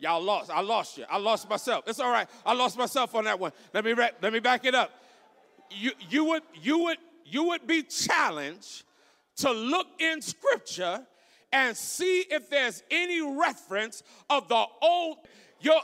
Y'all 0.00 0.22
lost 0.22 0.50
i 0.50 0.60
lost 0.60 0.98
you. 0.98 1.04
I 1.10 1.18
lost 1.18 1.48
myself. 1.50 1.84
It's 1.88 2.00
all 2.00 2.10
right. 2.10 2.28
I 2.46 2.54
lost 2.54 2.78
myself 2.78 3.14
on 3.14 3.24
that 3.24 3.38
one. 3.38 3.52
Let 3.74 3.84
me 3.84 3.94
let 3.94 4.32
me 4.32 4.40
back 4.40 4.64
it 4.64 4.74
up. 4.74 4.92
You 5.70 5.92
you 6.08 6.24
would 6.24 6.42
you 6.62 6.78
would 6.84 6.98
you 7.24 7.44
would 7.44 7.66
be 7.66 7.82
challenged 7.82 8.84
to 9.36 9.52
look 9.52 9.86
in 10.00 10.20
scripture 10.20 11.06
and 11.52 11.76
see 11.76 12.20
if 12.30 12.50
there's 12.50 12.82
any 12.90 13.20
reference 13.20 14.02
of 14.28 14.48
the 14.48 14.64
old 14.82 15.18
you're 15.60 15.80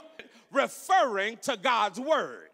referring 0.51 1.37
to 1.37 1.57
god's 1.57 1.99
word 1.99 2.49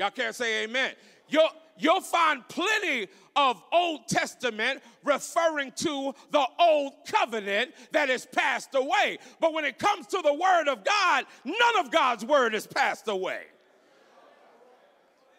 Y'all 0.00 0.08
can't 0.08 0.34
say 0.34 0.64
amen. 0.64 0.94
You'll, 1.28 1.50
you'll 1.78 2.00
find 2.00 2.42
plenty 2.48 3.06
of 3.36 3.62
Old 3.70 4.08
Testament 4.08 4.80
referring 5.04 5.72
to 5.76 6.14
the 6.30 6.42
old 6.58 6.94
covenant 7.06 7.74
that 7.92 8.08
is 8.08 8.24
passed 8.24 8.74
away. 8.74 9.18
But 9.40 9.52
when 9.52 9.66
it 9.66 9.78
comes 9.78 10.06
to 10.06 10.22
the 10.24 10.32
word 10.32 10.68
of 10.68 10.84
God, 10.84 11.26
none 11.44 11.84
of 11.84 11.90
God's 11.90 12.24
word 12.24 12.54
is 12.54 12.66
passed 12.66 13.08
away. 13.08 13.42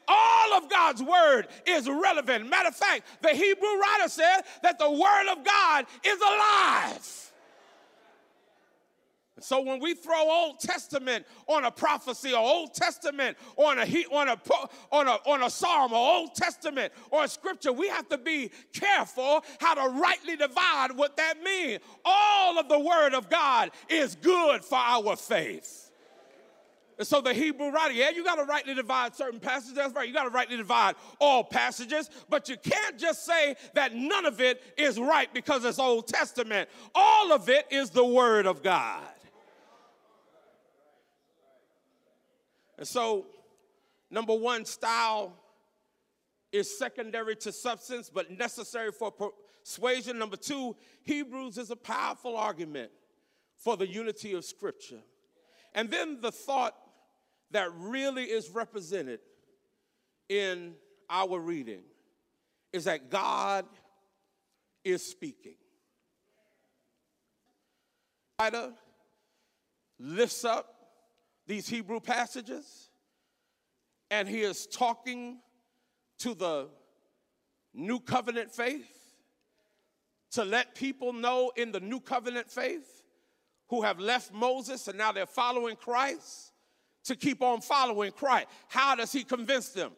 All 0.07 0.53
of 0.53 0.69
God's 0.69 1.01
word 1.01 1.47
is 1.65 1.89
relevant. 1.89 2.47
Matter 2.47 2.69
of 2.69 2.75
fact, 2.75 3.07
the 3.23 3.29
Hebrew 3.29 3.79
writer 3.79 4.09
said 4.09 4.41
that 4.61 4.77
the 4.77 4.91
word 4.91 5.31
of 5.31 5.43
God 5.43 5.87
is 6.05 6.19
alive. 6.21 7.30
So 9.43 9.61
when 9.61 9.79
we 9.79 9.93
throw 9.93 10.29
Old 10.29 10.59
Testament 10.59 11.25
on 11.47 11.65
a 11.65 11.71
prophecy 11.71 12.33
or 12.33 12.39
Old 12.39 12.73
Testament 12.73 13.37
on 13.57 13.79
a 13.79 13.85
on 14.11 14.29
a 14.29 14.37
on 14.91 15.07
a 15.07 15.11
on 15.25 15.43
a 15.43 15.49
psalm 15.49 15.93
or 15.93 15.97
Old 15.97 16.35
Testament 16.35 16.93
or 17.09 17.27
scripture, 17.27 17.71
we 17.71 17.87
have 17.87 18.07
to 18.09 18.17
be 18.17 18.51
careful 18.73 19.43
how 19.59 19.73
to 19.75 19.99
rightly 19.99 20.35
divide 20.35 20.89
what 20.95 21.17
that 21.17 21.41
means. 21.43 21.81
All 22.05 22.59
of 22.59 22.69
the 22.69 22.79
word 22.79 23.13
of 23.13 23.29
God 23.29 23.71
is 23.89 24.15
good 24.15 24.63
for 24.63 24.77
our 24.77 25.15
faith. 25.15 25.91
And 27.01 27.07
so 27.07 27.19
the 27.19 27.33
Hebrew 27.33 27.71
writer, 27.71 27.95
yeah, 27.95 28.11
you 28.11 28.23
got 28.23 28.35
to 28.35 28.43
rightly 28.43 28.75
divide 28.75 29.15
certain 29.15 29.39
passages. 29.39 29.73
That's 29.73 29.91
right. 29.95 30.07
You 30.07 30.13
got 30.13 30.25
to 30.25 30.29
rightly 30.29 30.55
divide 30.55 30.93
all 31.19 31.43
passages, 31.43 32.11
but 32.29 32.47
you 32.47 32.57
can't 32.57 32.99
just 32.99 33.25
say 33.25 33.55
that 33.73 33.95
none 33.95 34.27
of 34.27 34.39
it 34.39 34.61
is 34.77 34.99
right 34.99 35.27
because 35.33 35.65
it's 35.65 35.79
Old 35.79 36.07
Testament. 36.07 36.69
All 36.93 37.31
of 37.31 37.49
it 37.49 37.65
is 37.71 37.89
the 37.89 38.05
Word 38.05 38.45
of 38.45 38.61
God. 38.61 39.01
And 42.81 42.87
so, 42.87 43.27
number 44.09 44.33
one, 44.33 44.65
style 44.65 45.35
is 46.51 46.79
secondary 46.79 47.35
to 47.35 47.51
substance 47.51 48.09
but 48.11 48.35
necessary 48.35 48.91
for 48.91 49.11
persuasion. 49.11 50.17
Number 50.17 50.35
two, 50.35 50.75
Hebrews 51.03 51.59
is 51.59 51.69
a 51.69 51.75
powerful 51.75 52.35
argument 52.35 52.89
for 53.55 53.77
the 53.77 53.85
unity 53.85 54.33
of 54.33 54.43
Scripture. 54.45 55.01
And 55.75 55.91
then 55.91 56.21
the 56.21 56.31
thought 56.31 56.75
that 57.51 57.69
really 57.75 58.23
is 58.23 58.49
represented 58.49 59.19
in 60.27 60.73
our 61.07 61.39
reading 61.39 61.83
is 62.73 62.85
that 62.85 63.11
God 63.11 63.67
is 64.83 65.05
speaking. 65.05 65.53
Lifts 69.99 70.43
up 70.43 70.70
these 71.51 71.67
Hebrew 71.67 71.99
passages, 71.99 72.91
and 74.09 74.25
he 74.25 74.39
is 74.39 74.67
talking 74.67 75.39
to 76.19 76.33
the 76.33 76.69
new 77.73 77.99
covenant 77.99 78.53
faith 78.53 78.87
to 80.31 80.45
let 80.45 80.75
people 80.75 81.11
know 81.11 81.51
in 81.57 81.73
the 81.73 81.81
new 81.81 81.99
covenant 81.99 82.49
faith 82.49 83.03
who 83.67 83.81
have 83.81 83.99
left 83.99 84.31
Moses 84.31 84.87
and 84.87 84.97
now 84.97 85.11
they're 85.11 85.25
following 85.25 85.75
Christ 85.75 86.53
to 87.03 87.17
keep 87.17 87.41
on 87.41 87.59
following 87.59 88.13
Christ. 88.13 88.47
How 88.69 88.95
does 88.95 89.11
he 89.11 89.25
convince 89.25 89.69
them? 89.69 89.91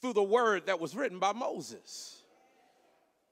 Through 0.00 0.12
the 0.12 0.22
word 0.22 0.66
that 0.66 0.78
was 0.78 0.94
written 0.94 1.18
by 1.18 1.32
Moses. 1.32 2.22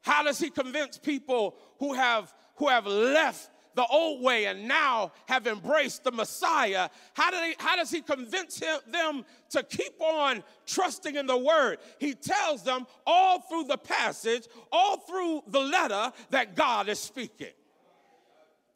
How 0.03 0.25
does 0.25 0.41
he 0.41 0.51
convince 0.51 0.99
people 0.99 1.55
who 1.79 1.95
have 1.95 2.35
who 2.57 2.67
have 2.67 2.87
left 2.87 3.51
the 3.77 3.87
old 3.87 4.23
way 4.23 4.47
and 4.47 4.67
now 4.67 5.13
have 5.29 5.47
embraced 5.47 6.03
the 6.03 6.11
Messiah, 6.11 6.89
how, 7.15 7.31
do 7.31 7.37
they, 7.37 7.55
how 7.59 7.77
does 7.77 7.91
he 7.91 8.01
convince 8.01 8.59
him, 8.59 8.79
them 8.91 9.25
to 9.51 9.63
keep 9.63 10.01
on 10.01 10.43
trusting 10.67 11.15
in 11.15 11.27
the 11.27 11.37
word? 11.37 11.79
He 11.99 12.15
tells 12.15 12.65
them 12.65 12.87
all 13.07 13.41
through 13.43 13.65
the 13.65 13.77
passage, 13.77 14.49
all 14.73 14.97
through 14.97 15.43
the 15.49 15.61
letter, 15.61 16.11
that 16.31 16.57
God 16.57 16.89
is 16.89 16.99
speaking. 16.99 17.53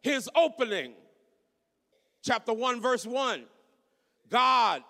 His 0.02 0.28
opening, 0.36 0.92
chapter 2.22 2.52
1, 2.52 2.80
verse 2.80 3.06
1 3.06 3.44
God, 4.28 4.84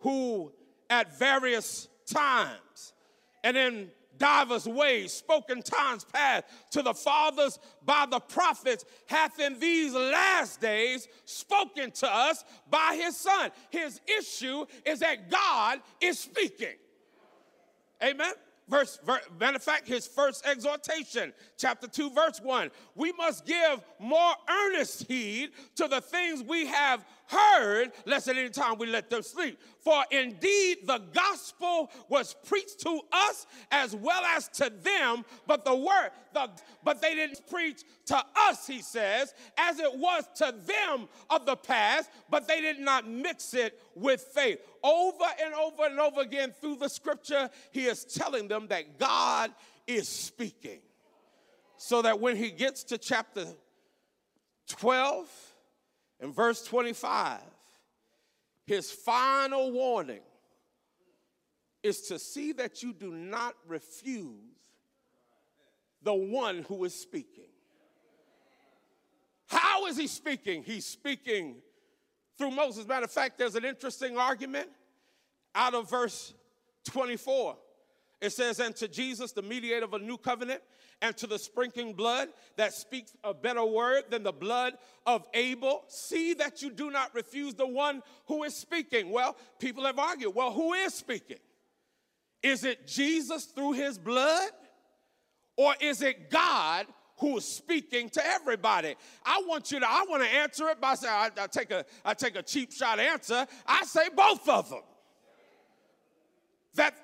who 0.00 0.52
at 0.90 1.16
various 1.16 1.88
times 2.06 2.92
and 3.42 3.56
in 3.56 3.90
divers 4.18 4.66
ways, 4.66 5.12
spoken 5.12 5.62
times 5.62 6.04
past 6.04 6.44
to 6.70 6.82
the 6.82 6.94
fathers 6.94 7.58
by 7.84 8.06
the 8.10 8.20
prophets, 8.20 8.84
hath 9.06 9.38
in 9.38 9.58
these 9.58 9.94
last 9.94 10.60
days 10.60 11.08
spoken 11.24 11.90
to 11.90 12.12
us 12.12 12.44
by 12.70 12.98
his 13.00 13.16
son. 13.16 13.50
His 13.70 14.00
issue 14.18 14.64
is 14.84 15.00
that 15.00 15.30
God 15.30 15.80
is 16.00 16.18
speaking. 16.18 16.74
Amen. 18.02 18.32
Verse, 18.66 18.98
verse, 19.04 19.20
matter 19.38 19.56
of 19.56 19.62
fact, 19.62 19.86
his 19.86 20.06
first 20.06 20.46
exhortation, 20.46 21.34
chapter 21.58 21.86
2, 21.86 22.10
verse 22.10 22.40
1. 22.42 22.70
We 22.94 23.12
must 23.12 23.44
give 23.44 23.82
more 23.98 24.32
earnest 24.48 25.06
heed 25.06 25.50
to 25.76 25.86
the 25.86 26.00
things 26.00 26.42
we 26.42 26.66
have 26.66 27.04
heard, 27.26 27.92
lest 28.06 28.28
at 28.28 28.36
any 28.36 28.50
time 28.50 28.78
we 28.78 28.86
let 28.86 29.10
them 29.10 29.22
sleep. 29.22 29.58
For 29.80 30.04
indeed 30.10 30.78
the 30.84 31.00
gospel 31.12 31.90
was 32.08 32.34
preached 32.46 32.80
to 32.80 33.00
us 33.12 33.46
as 33.70 33.94
well 33.94 34.22
as 34.24 34.48
to 34.48 34.70
them, 34.82 35.24
but 35.46 35.64
the 35.64 35.74
word, 35.74 36.10
the, 36.32 36.50
but 36.82 37.00
they 37.00 37.14
didn't 37.14 37.40
preach 37.48 37.82
to 38.06 38.22
us, 38.36 38.66
he 38.66 38.80
says, 38.80 39.34
as 39.56 39.78
it 39.78 39.94
was 39.94 40.24
to 40.36 40.54
them 40.66 41.08
of 41.30 41.46
the 41.46 41.56
past, 41.56 42.10
but 42.30 42.46
they 42.48 42.60
did 42.60 42.78
not 42.78 43.08
mix 43.08 43.54
it 43.54 43.80
with 43.94 44.20
faith. 44.34 44.58
Over 44.82 45.24
and 45.42 45.54
over 45.54 45.86
and 45.86 45.98
over 45.98 46.20
again 46.20 46.52
through 46.60 46.76
the 46.76 46.88
scripture, 46.88 47.48
he 47.72 47.86
is 47.86 48.04
telling 48.04 48.48
them 48.48 48.66
that 48.68 48.98
God 48.98 49.50
is 49.86 50.08
speaking. 50.08 50.80
So 51.76 52.02
that 52.02 52.20
when 52.20 52.36
he 52.36 52.50
gets 52.50 52.84
to 52.84 52.98
chapter 52.98 53.46
12, 54.68 55.53
in 56.24 56.32
verse 56.32 56.64
25, 56.64 57.40
his 58.66 58.90
final 58.90 59.70
warning 59.70 60.22
is 61.82 62.00
to 62.08 62.18
see 62.18 62.52
that 62.52 62.82
you 62.82 62.94
do 62.94 63.12
not 63.12 63.54
refuse 63.68 64.38
the 66.02 66.14
one 66.14 66.62
who 66.62 66.82
is 66.84 66.94
speaking. 66.98 67.50
How 69.48 69.84
is 69.84 69.98
he 69.98 70.06
speaking? 70.06 70.62
He's 70.62 70.86
speaking 70.86 71.56
through 72.38 72.52
Moses. 72.52 72.88
Matter 72.88 73.04
of 73.04 73.12
fact, 73.12 73.36
there's 73.36 73.54
an 73.54 73.66
interesting 73.66 74.16
argument 74.16 74.70
out 75.54 75.74
of 75.74 75.90
verse 75.90 76.32
24 76.86 77.58
It 78.20 78.30
says, 78.30 78.60
and 78.60 78.74
to 78.76 78.88
Jesus, 78.88 79.32
the 79.32 79.42
mediator 79.42 79.84
of 79.84 79.94
a 79.94 79.98
new 79.98 80.16
covenant, 80.16 80.62
and 81.02 81.16
to 81.18 81.26
the 81.26 81.38
sprinkling 81.38 81.92
blood 81.92 82.28
that 82.56 82.72
speaks 82.72 83.12
a 83.22 83.34
better 83.34 83.64
word 83.64 84.04
than 84.10 84.22
the 84.22 84.32
blood 84.32 84.74
of 85.06 85.26
Abel. 85.34 85.84
See 85.88 86.32
that 86.34 86.62
you 86.62 86.70
do 86.70 86.90
not 86.90 87.14
refuse 87.14 87.54
the 87.54 87.66
one 87.66 88.02
who 88.26 88.44
is 88.44 88.56
speaking. 88.56 89.10
Well, 89.10 89.36
people 89.58 89.84
have 89.84 89.98
argued, 89.98 90.34
well, 90.34 90.52
who 90.52 90.72
is 90.72 90.94
speaking? 90.94 91.38
Is 92.42 92.64
it 92.64 92.86
Jesus 92.86 93.44
through 93.46 93.72
his 93.72 93.98
blood? 93.98 94.50
Or 95.56 95.74
is 95.80 96.02
it 96.02 96.30
God 96.30 96.86
who 97.18 97.38
is 97.38 97.44
speaking 97.44 98.08
to 98.10 98.26
everybody? 98.26 98.94
I 99.24 99.42
want 99.46 99.70
you 99.70 99.80
to, 99.80 99.86
I 99.88 100.04
want 100.08 100.22
to 100.22 100.28
answer 100.28 100.68
it 100.68 100.80
by 100.80 100.94
saying, 100.94 101.14
I, 101.14 101.30
I 101.42 101.46
take 101.46 101.70
a, 101.70 101.84
I 102.04 102.14
take 102.14 102.36
a 102.36 102.42
cheap 102.42 102.72
shot 102.72 102.98
answer. 102.98 103.46
I 103.66 103.84
say 103.84 104.08
both 104.14 104.48
of 104.48 104.70
them. 104.70 104.82
That 106.74 107.03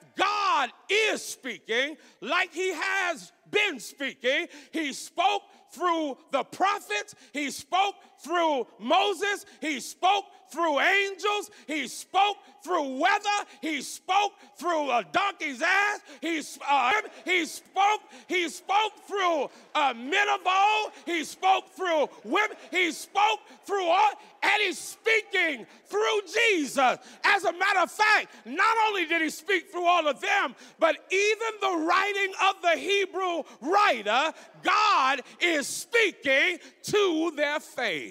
God 0.51 0.71
is 0.89 1.25
speaking 1.25 1.97
like 2.21 2.53
he 2.53 2.73
has 2.73 3.33
been 3.51 3.79
speaking. 3.79 4.49
He 4.73 4.93
spoke 4.93 5.43
through 5.73 6.17
the 6.33 6.43
prophets, 6.43 7.15
he 7.33 7.51
spoke 7.51 7.95
through 8.23 8.67
Moses, 8.79 9.47
he 9.61 9.81
spoke 9.81 10.25
through 10.51 10.81
angels, 10.81 11.51
he 11.67 11.87
spoke 11.87 12.37
through 12.63 12.99
weather, 12.99 13.47
he 13.61 13.81
spoke 13.81 14.33
through 14.57 14.91
a 14.91 15.05
donkey's 15.13 15.63
ass, 15.63 16.01
he, 16.21 16.43
uh, 16.69 16.93
he 17.25 17.45
spoke, 17.47 18.01
he 18.29 18.49
spoke 18.49 18.93
through 19.07 19.49
a 19.75 19.95
men 19.95 20.29
of 20.29 20.41
old, 20.45 20.93
he 21.07 21.25
spoke 21.25 21.71
through 21.75 22.09
women, 22.25 22.57
he 22.71 22.91
spoke 22.91 23.41
through 23.65 23.87
all, 23.87 24.11
and 24.43 24.63
he's 24.63 24.79
speaking 24.79 25.67
through 25.87 26.21
Jesus. 26.51 26.99
As 27.25 27.45
a 27.45 27.53
matter 27.53 27.81
of 27.81 27.91
fact, 27.91 28.29
not 28.45 28.77
only 28.89 29.07
did 29.07 29.23
he 29.23 29.31
speak 29.31 29.71
through 29.71 29.87
all 29.87 30.07
of 30.09 30.21
them, 30.21 30.55
but 30.79 30.97
even 31.11 31.49
the 31.61 31.87
writing 31.87 32.33
of 32.49 32.63
the 32.63 32.77
Hebrew 32.77 33.43
writer, 33.61 34.33
God 34.63 35.21
is 35.41 35.67
speaking 35.67 36.59
to 36.85 37.33
their 37.37 37.61
faith. 37.61 38.10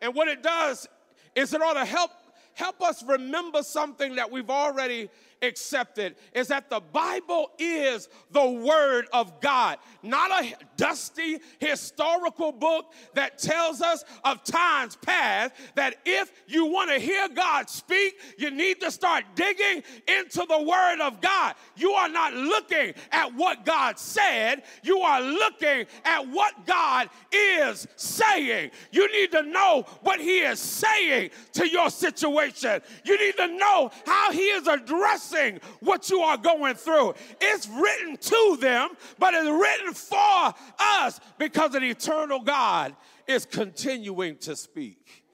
And 0.00 0.14
what 0.14 0.28
it 0.28 0.42
does 0.42 0.88
is 1.34 1.52
it 1.54 1.62
ought 1.62 1.74
to 1.74 1.84
help 1.84 2.10
help 2.54 2.82
us 2.82 3.04
remember 3.04 3.62
something 3.62 4.16
that 4.16 4.30
we've 4.30 4.50
already 4.50 5.08
accepted 5.42 6.16
is 6.32 6.48
that 6.48 6.70
the 6.70 6.80
Bible 6.80 7.50
is 7.58 8.08
the 8.30 8.48
Word 8.48 9.06
of 9.12 9.40
God, 9.40 9.78
not 10.02 10.44
a 10.44 10.54
dusty 10.76 11.38
historical 11.58 12.52
book 12.52 12.92
that 13.14 13.38
tells 13.38 13.80
us 13.80 14.04
of 14.24 14.42
times 14.44 14.96
past. 14.96 15.52
That 15.74 15.96
if 16.04 16.32
you 16.46 16.66
want 16.66 16.90
to 16.90 16.98
hear 16.98 17.28
God 17.28 17.68
speak, 17.68 18.18
you 18.36 18.50
need 18.50 18.80
to 18.80 18.90
start 18.90 19.24
digging 19.34 19.82
into 20.06 20.44
the 20.48 20.62
Word 20.62 21.00
of 21.00 21.20
God. 21.20 21.54
You 21.76 21.92
are 21.92 22.08
not 22.08 22.34
looking 22.34 22.94
at 23.12 23.34
what 23.34 23.64
God 23.64 23.98
said, 23.98 24.62
you 24.82 24.98
are 25.00 25.20
looking 25.20 25.86
at 26.04 26.28
what 26.28 26.66
God 26.66 27.08
is 27.32 27.86
saying. 27.96 28.70
You 28.90 29.10
need 29.12 29.32
to 29.32 29.42
know 29.42 29.84
what 30.02 30.20
He 30.20 30.40
is 30.40 30.58
saying 30.58 31.30
to 31.54 31.68
your 31.68 31.90
situation, 31.90 32.80
you 33.04 33.18
need 33.18 33.36
to 33.36 33.46
know 33.48 33.90
how 34.06 34.32
He 34.32 34.48
is 34.48 34.66
addressing 34.66 35.27
addressing 35.28 35.60
what 35.80 36.10
you 36.10 36.20
are 36.20 36.36
going 36.36 36.74
through. 36.74 37.14
It's 37.40 37.68
written 37.68 38.16
to 38.16 38.58
them, 38.60 38.90
but 39.18 39.34
it's 39.34 39.48
written 39.48 39.94
for 39.94 40.54
us 40.78 41.20
because 41.38 41.74
an 41.74 41.84
eternal 41.84 42.40
God 42.40 42.94
is 43.26 43.44
continuing 43.44 44.36
to 44.38 44.56
speak. 44.56 45.24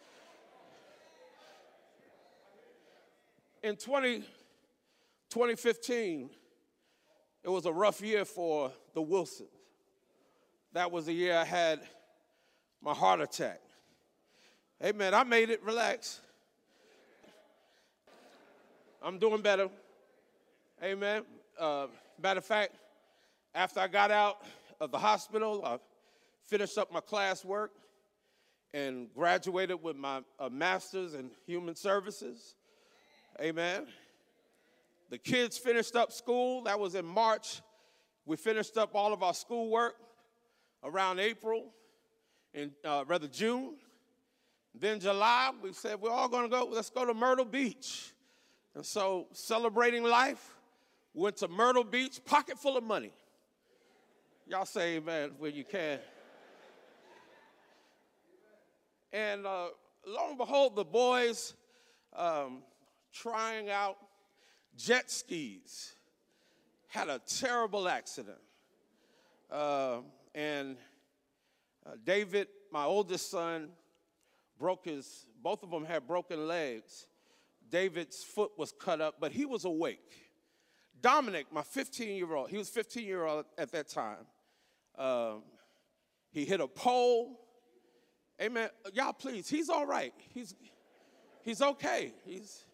In 3.62 3.76
20, 3.76 4.18
2015, 5.30 6.30
it 7.42 7.48
was 7.48 7.66
a 7.66 7.72
rough 7.72 8.02
year 8.02 8.24
for 8.24 8.70
the 8.94 9.00
Wilsons. 9.00 9.48
That 10.72 10.90
was 10.90 11.06
the 11.06 11.12
year 11.12 11.36
I 11.36 11.44
had 11.44 11.80
my 12.82 12.92
heart 12.92 13.20
attack. 13.20 13.60
Hey 14.80 14.92
man, 14.92 15.14
I 15.14 15.24
made 15.24 15.50
it. 15.50 15.62
Relax. 15.62 16.20
I'm 19.00 19.18
doing 19.18 19.40
better. 19.40 19.68
Amen. 20.82 21.22
Uh, 21.58 21.86
matter 22.20 22.38
of 22.38 22.44
fact, 22.44 22.72
after 23.54 23.80
I 23.80 23.86
got 23.86 24.10
out 24.10 24.42
of 24.80 24.90
the 24.90 24.98
hospital, 24.98 25.64
I 25.64 25.78
finished 26.46 26.76
up 26.76 26.92
my 26.92 27.00
classwork 27.00 27.68
and 28.72 29.08
graduated 29.14 29.82
with 29.82 29.96
my 29.96 30.22
uh, 30.38 30.48
master's 30.48 31.14
in 31.14 31.30
human 31.46 31.76
services. 31.76 32.56
Amen. 33.40 33.86
The 35.10 35.18
kids 35.18 35.56
finished 35.56 35.94
up 35.94 36.12
school. 36.12 36.64
That 36.64 36.78
was 36.78 36.96
in 36.96 37.06
March. 37.06 37.62
We 38.26 38.36
finished 38.36 38.76
up 38.76 38.94
all 38.94 39.12
of 39.12 39.22
our 39.22 39.34
schoolwork 39.34 39.94
around 40.82 41.20
April, 41.20 41.72
and 42.52 42.72
uh, 42.84 43.04
rather 43.06 43.28
June. 43.28 43.74
Then 44.74 44.98
July, 44.98 45.52
we 45.62 45.72
said 45.72 46.00
we're 46.00 46.10
all 46.10 46.28
going 46.28 46.42
to 46.42 46.48
go. 46.48 46.68
Let's 46.70 46.90
go 46.90 47.04
to 47.04 47.14
Myrtle 47.14 47.44
Beach. 47.44 48.12
And 48.74 48.84
so, 48.84 49.28
celebrating 49.32 50.02
life, 50.02 50.53
Went 51.14 51.36
to 51.38 51.48
Myrtle 51.48 51.84
Beach, 51.84 52.20
pocket 52.24 52.58
full 52.58 52.76
of 52.76 52.82
money. 52.82 53.12
Y'all 54.48 54.66
say 54.66 54.96
amen 54.96 55.30
when 55.38 55.54
you 55.54 55.64
can. 55.64 56.00
And 59.12 59.46
uh, 59.46 59.68
lo 60.04 60.28
and 60.30 60.36
behold, 60.36 60.74
the 60.74 60.84
boys 60.84 61.54
um, 62.16 62.62
trying 63.12 63.70
out 63.70 63.96
jet 64.76 65.08
skis 65.08 65.94
had 66.88 67.08
a 67.08 67.20
terrible 67.20 67.88
accident. 67.88 68.40
Uh, 69.52 69.98
and 70.34 70.76
uh, 71.86 71.92
David, 72.04 72.48
my 72.72 72.84
oldest 72.84 73.30
son, 73.30 73.68
broke 74.58 74.84
his, 74.86 75.26
both 75.42 75.62
of 75.62 75.70
them 75.70 75.84
had 75.84 76.08
broken 76.08 76.48
legs. 76.48 77.06
David's 77.70 78.24
foot 78.24 78.50
was 78.58 78.72
cut 78.80 79.00
up, 79.00 79.14
but 79.20 79.30
he 79.30 79.46
was 79.46 79.64
awake. 79.64 80.32
Dominic, 81.04 81.48
my 81.52 81.60
15 81.60 82.16
year 82.16 82.34
old, 82.34 82.48
he 82.48 82.56
was 82.56 82.70
15 82.70 83.04
year 83.04 83.26
old 83.26 83.44
at 83.58 83.70
that 83.72 83.90
time. 83.90 84.24
Um, 84.96 85.42
he 86.30 86.46
hit 86.46 86.62
a 86.62 86.66
pole. 86.66 87.40
Amen. 88.40 88.70
Y'all, 88.94 89.12
please, 89.12 89.46
he's 89.46 89.68
all 89.68 89.84
right. 89.84 90.14
He's, 90.32 90.54
he's 91.42 91.60
okay. 91.60 92.14
He's, 92.24 92.64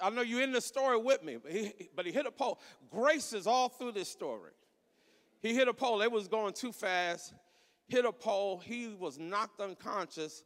I 0.00 0.10
know 0.10 0.22
you're 0.22 0.42
in 0.42 0.52
the 0.52 0.60
story 0.60 0.96
with 0.96 1.24
me, 1.24 1.38
but 1.42 1.50
he, 1.50 1.72
but 1.96 2.06
he 2.06 2.12
hit 2.12 2.24
a 2.24 2.30
pole. 2.30 2.60
Grace 2.88 3.32
is 3.32 3.48
all 3.48 3.68
through 3.68 3.92
this 3.92 4.08
story. 4.08 4.52
He 5.42 5.56
hit 5.56 5.66
a 5.66 5.74
pole. 5.74 6.02
It 6.02 6.12
was 6.12 6.28
going 6.28 6.52
too 6.52 6.70
fast. 6.70 7.34
Hit 7.88 8.04
a 8.04 8.12
pole. 8.12 8.62
He 8.64 8.94
was 8.96 9.18
knocked 9.18 9.60
unconscious. 9.60 10.44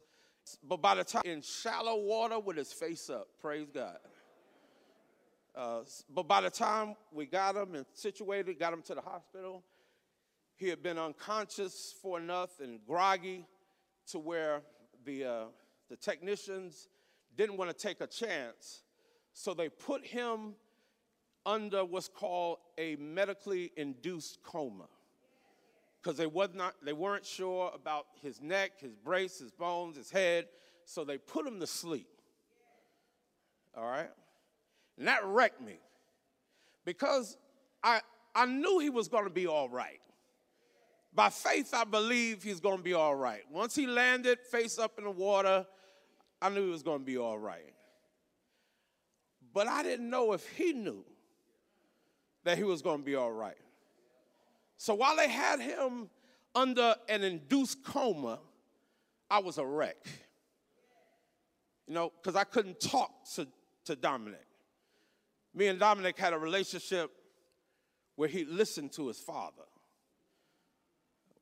But 0.67 0.81
by 0.81 0.95
the 0.95 1.03
time 1.03 1.21
in 1.23 1.43
shallow 1.43 2.01
water 2.01 2.39
with 2.39 2.57
his 2.57 2.73
face 2.73 3.11
up, 3.11 3.27
praise 3.39 3.67
God. 3.71 3.99
Uh, 5.55 5.81
but 6.13 6.27
by 6.27 6.41
the 6.41 6.49
time 6.49 6.95
we 7.11 7.25
got 7.25 7.55
him 7.55 7.75
and 7.75 7.85
situated, 7.93 8.59
got 8.59 8.73
him 8.73 8.81
to 8.83 8.95
the 8.95 9.01
hospital, 9.01 9.63
he 10.55 10.67
had 10.67 10.83
been 10.83 10.97
unconscious 10.97 11.93
for 12.01 12.19
enough 12.19 12.59
and 12.59 12.79
groggy 12.85 13.45
to 14.07 14.19
where 14.19 14.61
the, 15.05 15.25
uh, 15.25 15.43
the 15.89 15.95
technicians 15.95 16.87
didn't 17.35 17.57
want 17.57 17.69
to 17.69 17.87
take 17.87 18.01
a 18.01 18.07
chance. 18.07 18.83
So 19.33 19.53
they 19.53 19.69
put 19.69 20.05
him 20.05 20.55
under 21.45 21.85
what's 21.85 22.07
called 22.07 22.57
a 22.77 22.95
medically 22.97 23.71
induced 23.77 24.43
coma. 24.43 24.87
Because 26.01 26.17
they 26.17 26.27
was 26.27 26.49
not 26.53 26.75
they 26.81 26.93
weren't 26.93 27.25
sure 27.25 27.71
about 27.75 28.05
his 28.21 28.41
neck 28.41 28.79
his 28.79 28.95
brace 28.95 29.39
his 29.39 29.51
bones 29.51 29.97
his 29.97 30.09
head 30.09 30.45
so 30.85 31.03
they 31.03 31.17
put 31.17 31.45
him 31.45 31.59
to 31.59 31.67
sleep. 31.67 32.07
All 33.75 33.85
right 33.85 34.09
and 34.99 35.07
that 35.07 35.25
wrecked 35.25 35.61
me 35.61 35.79
because 36.85 37.37
I, 37.81 38.01
I 38.35 38.45
knew 38.45 38.79
he 38.79 38.89
was 38.89 39.07
going 39.07 39.23
to 39.23 39.29
be 39.29 39.47
all 39.47 39.69
right. 39.69 40.01
By 41.15 41.29
faith, 41.29 41.73
I 41.73 41.85
believe 41.85 42.43
he's 42.43 42.59
going 42.59 42.77
to 42.77 42.83
be 42.83 42.93
all 42.93 43.15
right. 43.15 43.41
Once 43.49 43.73
he 43.73 43.87
landed 43.87 44.39
face 44.51 44.77
up 44.77 44.99
in 44.99 45.05
the 45.05 45.11
water, 45.11 45.65
I 46.41 46.49
knew 46.49 46.65
he 46.65 46.69
was 46.69 46.83
going 46.83 46.99
to 46.99 47.05
be 47.05 47.17
all 47.17 47.39
right. 47.39 47.73
But 49.53 49.67
I 49.67 49.81
didn't 49.81 50.09
know 50.09 50.33
if 50.33 50.47
he 50.49 50.73
knew 50.73 51.03
that 52.43 52.57
he 52.57 52.63
was 52.63 52.81
going 52.81 52.99
to 52.99 53.05
be 53.05 53.15
all 53.15 53.31
right. 53.31 53.57
So 54.77 54.93
while 54.93 55.15
they 55.15 55.29
had 55.29 55.59
him 55.59 56.09
under 56.53 56.95
an 57.07 57.23
induced 57.23 57.83
coma, 57.83 58.39
I 59.31 59.39
was 59.39 59.57
a 59.57 59.65
wreck. 59.65 59.97
You 61.87 61.93
know, 61.93 62.11
because 62.21 62.35
I 62.35 62.43
couldn't 62.43 62.79
talk 62.79 63.11
to, 63.35 63.47
to 63.85 63.95
Dominic 63.95 64.48
me 65.53 65.67
and 65.67 65.79
Dominic 65.79 66.17
had 66.17 66.33
a 66.33 66.37
relationship 66.37 67.11
where 68.15 68.29
he 68.29 68.45
listened 68.45 68.91
to 68.93 69.07
his 69.07 69.19
father. 69.19 69.63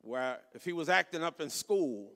Where 0.02 0.38
if 0.54 0.64
he 0.64 0.74
was 0.74 0.90
acting 0.90 1.24
up 1.24 1.42
in 1.42 1.50
school 1.50 2.12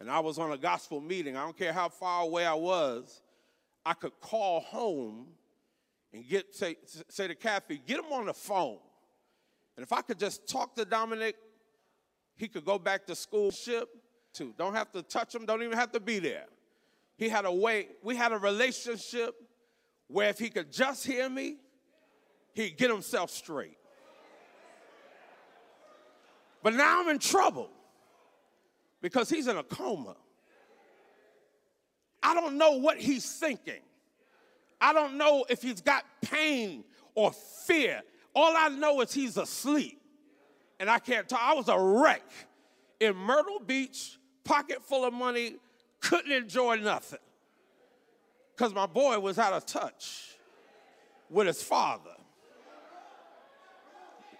and 0.00 0.10
I 0.10 0.20
was 0.20 0.38
on 0.38 0.52
a 0.52 0.58
gospel 0.58 1.00
meeting, 1.00 1.36
I 1.36 1.44
don't 1.44 1.56
care 1.56 1.72
how 1.72 1.88
far 1.88 2.22
away 2.22 2.44
I 2.46 2.54
was, 2.54 3.22
I 3.86 3.94
could 3.94 4.18
call 4.20 4.60
home 4.60 5.26
and 6.12 6.26
get 6.26 6.54
say, 6.54 6.76
say 7.08 7.28
to 7.28 7.34
Kathy, 7.34 7.80
get 7.86 7.98
him 7.98 8.12
on 8.12 8.26
the 8.26 8.34
phone. 8.34 8.78
And 9.76 9.84
if 9.84 9.92
I 9.92 10.00
could 10.00 10.18
just 10.18 10.48
talk 10.48 10.74
to 10.76 10.84
Dominic, 10.84 11.36
he 12.36 12.48
could 12.48 12.64
go 12.64 12.78
back 12.78 13.06
to 13.06 13.14
school 13.14 13.50
ship 13.50 13.88
too. 14.32 14.54
Don't 14.56 14.74
have 14.74 14.90
to 14.92 15.02
touch 15.02 15.34
him, 15.34 15.46
don't 15.46 15.62
even 15.62 15.76
have 15.76 15.92
to 15.92 16.00
be 16.00 16.18
there. 16.18 16.46
He 17.16 17.28
had 17.28 17.44
a 17.44 17.52
way, 17.52 17.88
we 18.02 18.16
had 18.16 18.32
a 18.32 18.38
relationship 18.38 19.34
where 20.08 20.28
if 20.28 20.38
he 20.38 20.50
could 20.50 20.72
just 20.72 21.06
hear 21.06 21.28
me, 21.28 21.56
he'd 22.54 22.76
get 22.76 22.90
himself 22.90 23.30
straight. 23.30 23.76
But 26.62 26.74
now 26.74 27.02
I'm 27.02 27.08
in 27.10 27.18
trouble 27.18 27.70
because 29.02 29.28
he's 29.28 29.48
in 29.48 29.56
a 29.56 29.62
coma. 29.62 30.16
I 32.22 32.34
don't 32.34 32.56
know 32.56 32.78
what 32.78 32.98
he's 32.98 33.30
thinking. 33.38 33.82
I 34.80 34.92
don't 34.92 35.18
know 35.18 35.44
if 35.48 35.60
he's 35.60 35.82
got 35.82 36.04
pain 36.22 36.84
or 37.14 37.32
fear. 37.66 38.02
All 38.34 38.56
I 38.56 38.68
know 38.68 39.00
is 39.02 39.12
he's 39.12 39.36
asleep. 39.36 40.00
And 40.80 40.90
I 40.90 40.98
can't 40.98 41.28
talk. 41.28 41.40
I 41.42 41.54
was 41.54 41.68
a 41.68 41.78
wreck 41.78 42.28
in 42.98 43.14
Myrtle 43.14 43.60
Beach, 43.60 44.18
pocket 44.42 44.82
full 44.82 45.04
of 45.04 45.12
money, 45.12 45.56
couldn't 46.00 46.32
enjoy 46.32 46.76
nothing. 46.76 47.18
Because 48.56 48.72
my 48.72 48.86
boy 48.86 49.18
was 49.18 49.38
out 49.38 49.52
of 49.52 49.66
touch 49.66 50.36
with 51.28 51.46
his 51.46 51.62
father. 51.62 52.14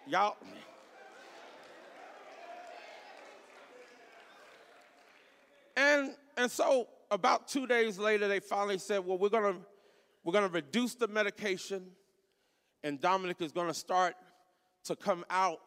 Y'all. 0.06 0.36
And, 5.76 6.14
and 6.36 6.50
so 6.50 6.86
about 7.10 7.48
two 7.48 7.66
days 7.66 7.98
later, 7.98 8.28
they 8.28 8.38
finally 8.38 8.78
said, 8.78 9.04
well, 9.04 9.18
we're 9.18 9.28
gonna, 9.28 9.56
we're 10.22 10.32
gonna 10.32 10.48
reduce 10.48 10.94
the 10.94 11.08
medication 11.08 11.86
and 12.84 13.00
Dominic 13.00 13.40
is 13.40 13.50
gonna 13.50 13.74
start 13.74 14.14
to 14.84 14.94
come 14.94 15.24
out 15.30 15.58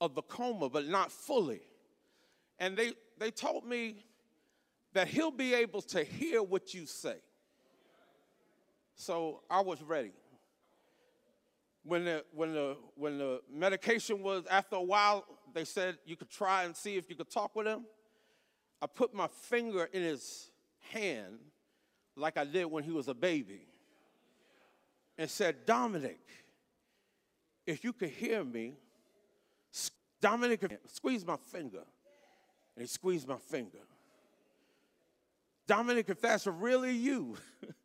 of 0.00 0.14
the 0.16 0.22
coma, 0.22 0.68
but 0.68 0.88
not 0.88 1.12
fully. 1.12 1.60
And 2.58 2.76
they, 2.76 2.94
they 3.18 3.30
told 3.30 3.64
me 3.64 4.04
that 4.94 5.06
he'll 5.06 5.30
be 5.30 5.54
able 5.54 5.82
to 5.82 6.02
hear 6.02 6.42
what 6.42 6.74
you 6.74 6.86
say. 6.86 7.16
So 9.02 9.40
I 9.50 9.60
was 9.60 9.82
ready. 9.82 10.12
When 11.82 12.04
the, 12.04 12.24
when, 12.32 12.52
the, 12.52 12.76
when 12.94 13.18
the 13.18 13.40
medication 13.52 14.22
was, 14.22 14.44
after 14.48 14.76
a 14.76 14.82
while, 14.82 15.24
they 15.52 15.64
said 15.64 15.98
you 16.06 16.14
could 16.14 16.30
try 16.30 16.62
and 16.62 16.76
see 16.76 16.96
if 16.96 17.10
you 17.10 17.16
could 17.16 17.28
talk 17.28 17.56
with 17.56 17.66
him. 17.66 17.84
I 18.80 18.86
put 18.86 19.12
my 19.12 19.26
finger 19.26 19.88
in 19.92 20.02
his 20.02 20.50
hand 20.92 21.40
like 22.14 22.38
I 22.38 22.44
did 22.44 22.66
when 22.66 22.84
he 22.84 22.92
was 22.92 23.08
a 23.08 23.14
baby 23.14 23.66
and 25.18 25.28
said, 25.28 25.66
Dominic, 25.66 26.20
if 27.66 27.82
you 27.82 27.92
could 27.92 28.10
hear 28.10 28.44
me, 28.44 28.74
Dominic, 30.20 30.78
squeeze 30.86 31.26
my 31.26 31.38
finger. 31.50 31.82
And 32.76 32.82
he 32.82 32.86
squeezed 32.86 33.26
my 33.26 33.38
finger. 33.38 33.80
Dominic, 35.66 36.08
if 36.08 36.20
that's 36.20 36.46
really 36.46 36.92
you, 36.92 37.36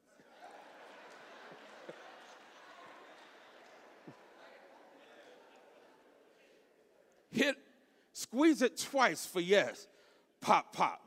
hit, 7.38 7.56
squeeze 8.14 8.62
it 8.62 8.78
twice 8.78 9.26
for 9.26 9.40
yes. 9.40 9.88
Pop, 10.42 10.74
pop. 10.74 11.02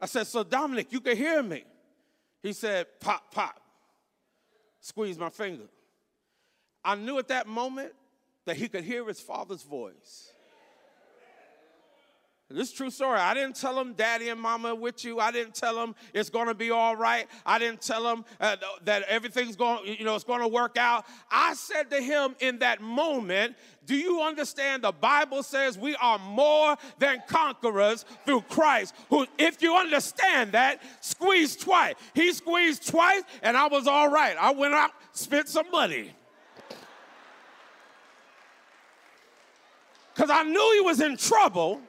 I 0.00 0.06
said, 0.06 0.26
So 0.26 0.44
Dominic, 0.44 0.92
you 0.92 1.00
can 1.00 1.16
hear 1.16 1.42
me. 1.42 1.64
He 2.42 2.52
said, 2.52 2.86
Pop, 3.00 3.32
pop. 3.32 3.60
Squeeze 4.80 5.18
my 5.18 5.28
finger. 5.28 5.64
I 6.84 6.94
knew 6.94 7.18
at 7.18 7.28
that 7.28 7.46
moment 7.46 7.92
that 8.44 8.56
he 8.56 8.68
could 8.68 8.84
hear 8.84 9.06
his 9.06 9.20
father's 9.20 9.62
voice. 9.62 10.32
This 12.50 12.68
is 12.70 12.74
true 12.74 12.88
story. 12.88 13.18
I 13.18 13.34
didn't 13.34 13.56
tell 13.56 13.78
him 13.78 13.92
daddy 13.92 14.30
and 14.30 14.40
mama 14.40 14.74
with 14.74 15.04
you. 15.04 15.20
I 15.20 15.30
didn't 15.30 15.54
tell 15.54 15.78
him 15.82 15.94
it's 16.14 16.30
going 16.30 16.46
to 16.46 16.54
be 16.54 16.70
all 16.70 16.96
right. 16.96 17.26
I 17.44 17.58
didn't 17.58 17.82
tell 17.82 18.10
him 18.10 18.24
uh, 18.40 18.56
that 18.84 19.02
everything's 19.02 19.54
going, 19.54 19.86
you 19.86 20.02
know, 20.02 20.14
it's 20.14 20.24
going 20.24 20.40
to 20.40 20.48
work 20.48 20.78
out. 20.78 21.04
I 21.30 21.52
said 21.52 21.90
to 21.90 22.00
him 22.00 22.34
in 22.40 22.60
that 22.60 22.80
moment, 22.80 23.54
do 23.84 23.94
you 23.94 24.22
understand 24.22 24.82
the 24.84 24.92
Bible 24.92 25.42
says 25.42 25.76
we 25.76 25.94
are 25.96 26.18
more 26.18 26.78
than 26.98 27.22
conquerors 27.28 28.06
through 28.24 28.40
Christ? 28.42 28.94
Who 29.10 29.26
if 29.36 29.60
you 29.60 29.76
understand 29.76 30.52
that, 30.52 30.80
squeeze 31.02 31.54
twice. 31.54 31.96
He 32.14 32.32
squeezed 32.32 32.88
twice 32.88 33.24
and 33.42 33.58
I 33.58 33.66
was 33.66 33.86
all 33.86 34.08
right. 34.08 34.34
I 34.40 34.52
went 34.52 34.72
out, 34.72 34.92
spent 35.12 35.48
some 35.48 35.70
money. 35.70 36.12
Cuz 40.14 40.30
I 40.30 40.44
knew 40.44 40.72
he 40.76 40.80
was 40.80 41.02
in 41.02 41.18
trouble 41.18 41.82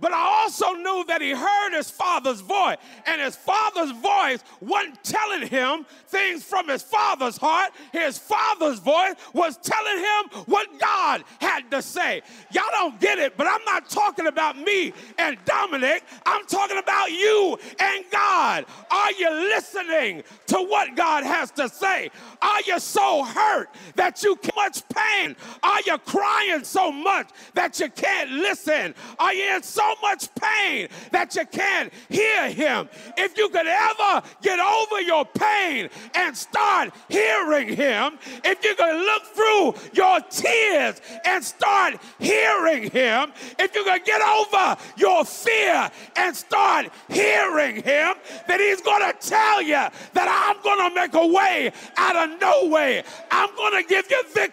but 0.00 0.12
I 0.12 0.42
also 0.42 0.72
knew 0.72 1.04
that 1.08 1.20
he 1.20 1.30
heard 1.30 1.76
his 1.76 1.90
father's 1.90 2.40
voice, 2.40 2.76
and 3.06 3.20
his 3.20 3.36
father's 3.36 3.90
voice 3.92 4.42
wasn't 4.60 5.02
telling 5.02 5.48
him 5.48 5.86
things 6.08 6.44
from 6.44 6.68
his 6.68 6.82
father's 6.82 7.36
heart. 7.36 7.72
His 7.92 8.18
father's 8.18 8.78
voice 8.78 9.14
was 9.32 9.56
telling 9.58 9.98
him 9.98 10.44
what 10.46 10.66
God 10.78 11.24
had 11.40 11.70
to 11.70 11.82
say. 11.82 12.22
Y'all 12.52 12.64
don't 12.70 13.00
get 13.00 13.18
it, 13.18 13.36
but 13.36 13.46
I'm 13.46 13.64
not 13.64 13.88
talking 13.88 14.26
about 14.26 14.58
me 14.58 14.92
and 15.18 15.36
Dominic. 15.44 16.04
I'm 16.26 16.44
talking 16.46 16.78
about 16.78 17.10
you 17.10 17.58
and 17.78 18.04
God. 18.10 18.66
Are 18.90 19.12
you 19.12 19.30
listening 19.30 20.22
to 20.48 20.56
what 20.56 20.96
God 20.96 21.24
has 21.24 21.50
to 21.52 21.68
say? 21.68 22.10
Are 22.40 22.60
you 22.66 22.78
so 22.78 23.24
hurt 23.24 23.68
that 23.96 24.22
you 24.22 24.36
much 24.58 24.82
pain? 24.88 25.36
Are 25.62 25.80
you 25.86 25.96
crying 25.98 26.64
so 26.64 26.90
much 26.90 27.28
that 27.54 27.78
you 27.80 27.88
can't 27.90 28.30
listen? 28.30 28.94
Are 29.18 29.32
you 29.32 29.54
in 29.54 29.62
so 29.62 29.94
much 30.02 30.28
pain 30.34 30.88
that 31.12 31.34
you 31.36 31.46
can't 31.46 31.92
hear 32.08 32.50
him. 32.50 32.88
If 33.16 33.36
you 33.38 33.48
could 33.48 33.66
ever 33.66 34.22
get 34.42 34.58
over 34.58 35.00
your 35.00 35.24
pain 35.24 35.88
and 36.14 36.36
start 36.36 36.92
hearing 37.08 37.68
him, 37.68 38.18
if 38.44 38.64
you 38.64 38.74
could 38.74 38.96
look 38.96 39.24
through 39.36 39.74
your 39.92 40.20
tears 40.30 41.00
and 41.24 41.44
start 41.44 42.00
hearing 42.18 42.90
him, 42.90 43.32
if 43.58 43.74
you 43.74 43.84
could 43.84 44.04
get 44.04 44.22
over 44.22 44.76
your 44.96 45.24
fear 45.24 45.90
and 46.16 46.34
start 46.34 46.86
hearing 47.08 47.76
him, 47.82 48.14
then 48.46 48.60
he's 48.60 48.80
going 48.80 49.02
to 49.02 49.28
tell 49.28 49.62
you 49.62 49.84
that 50.14 50.28
I'm 50.28 50.62
going 50.62 50.88
to 50.88 50.94
make 50.94 51.14
a 51.14 51.26
way 51.26 51.72
out 51.96 52.16
of 52.16 52.40
no 52.40 52.66
way. 52.66 53.02
I'm 53.30 53.54
going 53.56 53.82
to 53.82 53.88
give 53.88 54.10
you 54.10 54.22
victory 54.34 54.47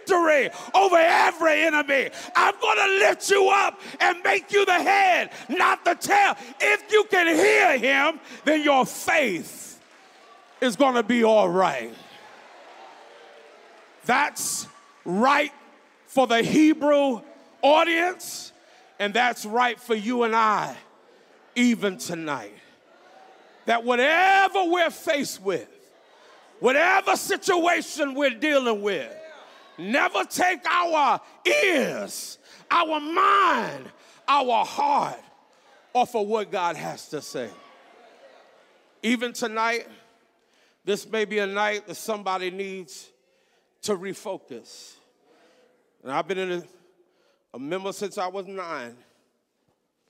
over 0.74 0.96
every 0.98 1.64
enemy. 1.64 2.10
I'm 2.36 2.54
going 2.60 2.78
to 2.78 3.08
lift 3.08 3.30
you 3.30 3.50
up 3.50 3.80
and 4.00 4.18
make 4.24 4.52
you 4.52 4.66
the 4.66 4.74
head 4.74 5.32
not 5.50 5.84
the 5.86 5.96
tail. 5.96 6.36
If 6.60 6.92
you 6.92 7.06
can 7.10 7.28
hear 7.28 7.78
him, 7.78 8.20
then 8.44 8.62
your 8.62 8.86
faith 8.86 9.80
is 10.62 10.76
going 10.76 10.96
to 10.96 11.04
be 11.04 11.24
all 11.24 11.50
right. 11.50 11.94
That's 14.06 14.68
right 15.04 15.52
for 16.08 16.28
the 16.28 16.42
Hebrew 16.42 17.22
audience, 17.62 18.54
and 19.00 19.14
that's 19.14 19.46
right 19.46 19.80
for 19.80 19.96
you 19.96 20.24
and 20.24 20.36
I, 20.36 20.76
even 21.56 21.98
tonight. 21.98 22.54
That 23.66 23.84
whatever 23.84 24.66
we're 24.66 24.92
faced 24.92 25.42
with, 25.42 25.68
whatever 26.60 27.16
situation 27.16 28.14
we're 28.14 28.30
dealing 28.30 28.82
with, 28.84 29.12
never 29.78 30.24
take 30.26 30.66
our 30.70 31.20
ears, 31.46 32.38
our 32.70 33.00
mind, 33.00 33.92
our 34.28 34.66
heart 34.66 35.20
off 35.94 36.16
of 36.16 36.28
what 36.28 36.52
God 36.52 36.76
has 36.76 37.10
to 37.10 37.22
say. 37.22 37.50
Even 39.02 39.34
tonight, 39.34 39.88
this 40.84 41.10
may 41.10 41.26
be 41.26 41.40
a 41.40 41.48
night 41.48 41.88
that 41.88 41.96
somebody 41.96 42.52
needs 42.52 43.10
to 43.84 43.96
refocus. 43.96 44.94
And 46.04 46.12
I've 46.12 46.28
been 46.28 46.38
in 46.38 46.52
a, 46.52 46.64
a 47.54 47.60
member 47.60 47.92
since 47.94 48.18
I 48.18 48.28
was 48.28 48.48
nine, 48.48 48.96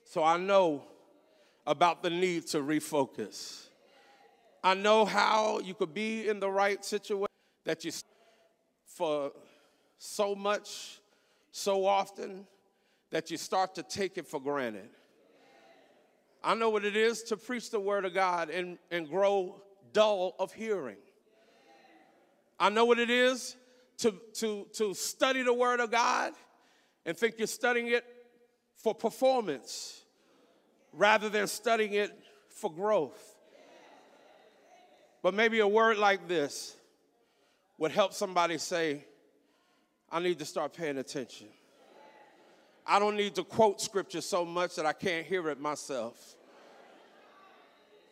so 0.04 0.24
I 0.24 0.36
know 0.36 0.82
about 1.66 2.02
the 2.02 2.10
need 2.10 2.46
to 2.48 2.58
refocus. 2.58 3.66
I 4.62 4.74
know 4.74 5.04
how 5.04 5.60
you 5.60 5.74
could 5.74 5.94
be 5.94 6.28
in 6.28 6.40
the 6.40 6.50
right 6.50 6.84
situation 6.84 7.26
that 7.64 7.84
you 7.84 7.92
for 8.86 9.32
so 9.98 10.34
much, 10.34 11.00
so 11.50 11.86
often, 11.86 12.46
that 13.10 13.30
you 13.30 13.36
start 13.36 13.74
to 13.76 13.82
take 13.82 14.18
it 14.18 14.26
for 14.26 14.40
granted. 14.40 14.88
I 16.42 16.54
know 16.54 16.70
what 16.70 16.84
it 16.84 16.96
is 16.96 17.22
to 17.24 17.36
preach 17.36 17.70
the 17.70 17.80
word 17.80 18.04
of 18.04 18.14
God 18.14 18.50
and, 18.50 18.78
and 18.90 19.08
grow 19.08 19.62
dull 19.92 20.34
of 20.38 20.52
hearing. 20.52 20.98
I 22.58 22.68
know 22.68 22.84
what 22.84 22.98
it 22.98 23.10
is 23.10 23.56
to, 23.98 24.14
to, 24.34 24.66
to 24.74 24.94
study 24.94 25.42
the 25.42 25.52
word 25.52 25.80
of 25.80 25.90
God 25.90 26.32
and 27.04 27.16
think 27.16 27.34
you're 27.38 27.46
studying 27.46 27.88
it 27.88 28.04
for 28.76 28.94
performance 28.94 30.02
rather 30.92 31.28
than 31.28 31.46
studying 31.46 31.94
it 31.94 32.12
for 32.48 32.72
growth. 32.72 33.36
But 35.22 35.34
maybe 35.34 35.60
a 35.60 35.68
word 35.68 35.98
like 35.98 36.28
this 36.28 36.76
would 37.78 37.90
help 37.90 38.12
somebody 38.12 38.58
say, 38.58 39.04
I 40.10 40.20
need 40.20 40.38
to 40.38 40.44
start 40.44 40.72
paying 40.72 40.98
attention. 40.98 41.48
I 42.86 42.98
don't 42.98 43.16
need 43.16 43.34
to 43.34 43.44
quote 43.44 43.80
scripture 43.80 44.20
so 44.20 44.44
much 44.44 44.76
that 44.76 44.86
I 44.86 44.92
can't 44.92 45.26
hear 45.26 45.48
it 45.48 45.60
myself. 45.60 46.36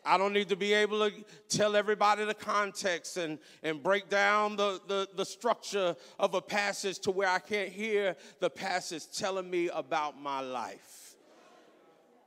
I 0.07 0.19
don't 0.19 0.35
need 0.35 0.51
to 0.51 0.57
be 0.57 0.75
able 0.75 1.09
to 1.09 1.25
tell 1.49 1.77
everybody 1.77 2.25
the 2.25 2.35
context 2.35 3.17
and, 3.17 3.39
and 3.63 3.83
break 3.83 4.11
down 4.11 4.57
the, 4.57 4.81
the, 4.87 5.09
the 5.17 5.25
structure 5.25 5.97
of 6.19 6.35
a 6.35 6.43
passage 6.43 6.99
to 7.01 7.11
where 7.11 7.29
I 7.29 7.39
can't 7.39 7.71
hear 7.71 8.15
the 8.41 8.51
passage 8.51 9.05
telling 9.17 9.49
me 9.49 9.71
about 9.71 10.21
my 10.21 10.41
life. 10.41 11.17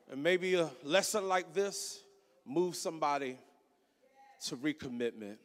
And 0.09 0.23
maybe 0.23 0.55
a 0.55 0.71
lesson 0.83 1.27
like 1.27 1.53
this 1.53 1.99
moves 2.45 2.79
somebody 2.79 3.37
to 4.45 4.55
recommitment. 4.55 5.37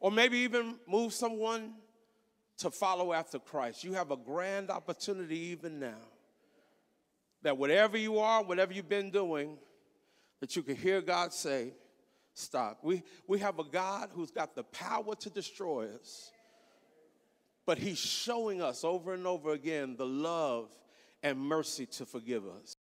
Or 0.00 0.10
maybe 0.10 0.38
even 0.38 0.76
move 0.88 1.12
someone 1.12 1.74
to 2.58 2.70
follow 2.70 3.12
after 3.12 3.38
Christ. 3.38 3.84
You 3.84 3.94
have 3.94 4.10
a 4.10 4.16
grand 4.16 4.70
opportunity 4.70 5.38
even 5.38 5.78
now 5.78 6.08
that 7.42 7.58
whatever 7.58 7.96
you 7.96 8.18
are, 8.18 8.42
whatever 8.42 8.72
you've 8.72 8.88
been 8.88 9.10
doing, 9.10 9.56
that 10.40 10.54
you 10.56 10.62
can 10.62 10.76
hear 10.76 11.00
God 11.00 11.32
say, 11.32 11.72
Stop. 12.34 12.78
We, 12.82 13.02
we 13.26 13.40
have 13.40 13.58
a 13.58 13.64
God 13.64 14.08
who's 14.14 14.30
got 14.30 14.54
the 14.54 14.62
power 14.64 15.14
to 15.16 15.30
destroy 15.30 15.88
us, 15.94 16.32
but 17.66 17.76
He's 17.76 17.98
showing 17.98 18.62
us 18.62 18.84
over 18.84 19.12
and 19.12 19.26
over 19.26 19.52
again 19.52 19.96
the 19.96 20.06
love 20.06 20.70
and 21.22 21.38
mercy 21.38 21.86
to 21.86 22.06
forgive 22.06 22.44
us. 22.46 22.76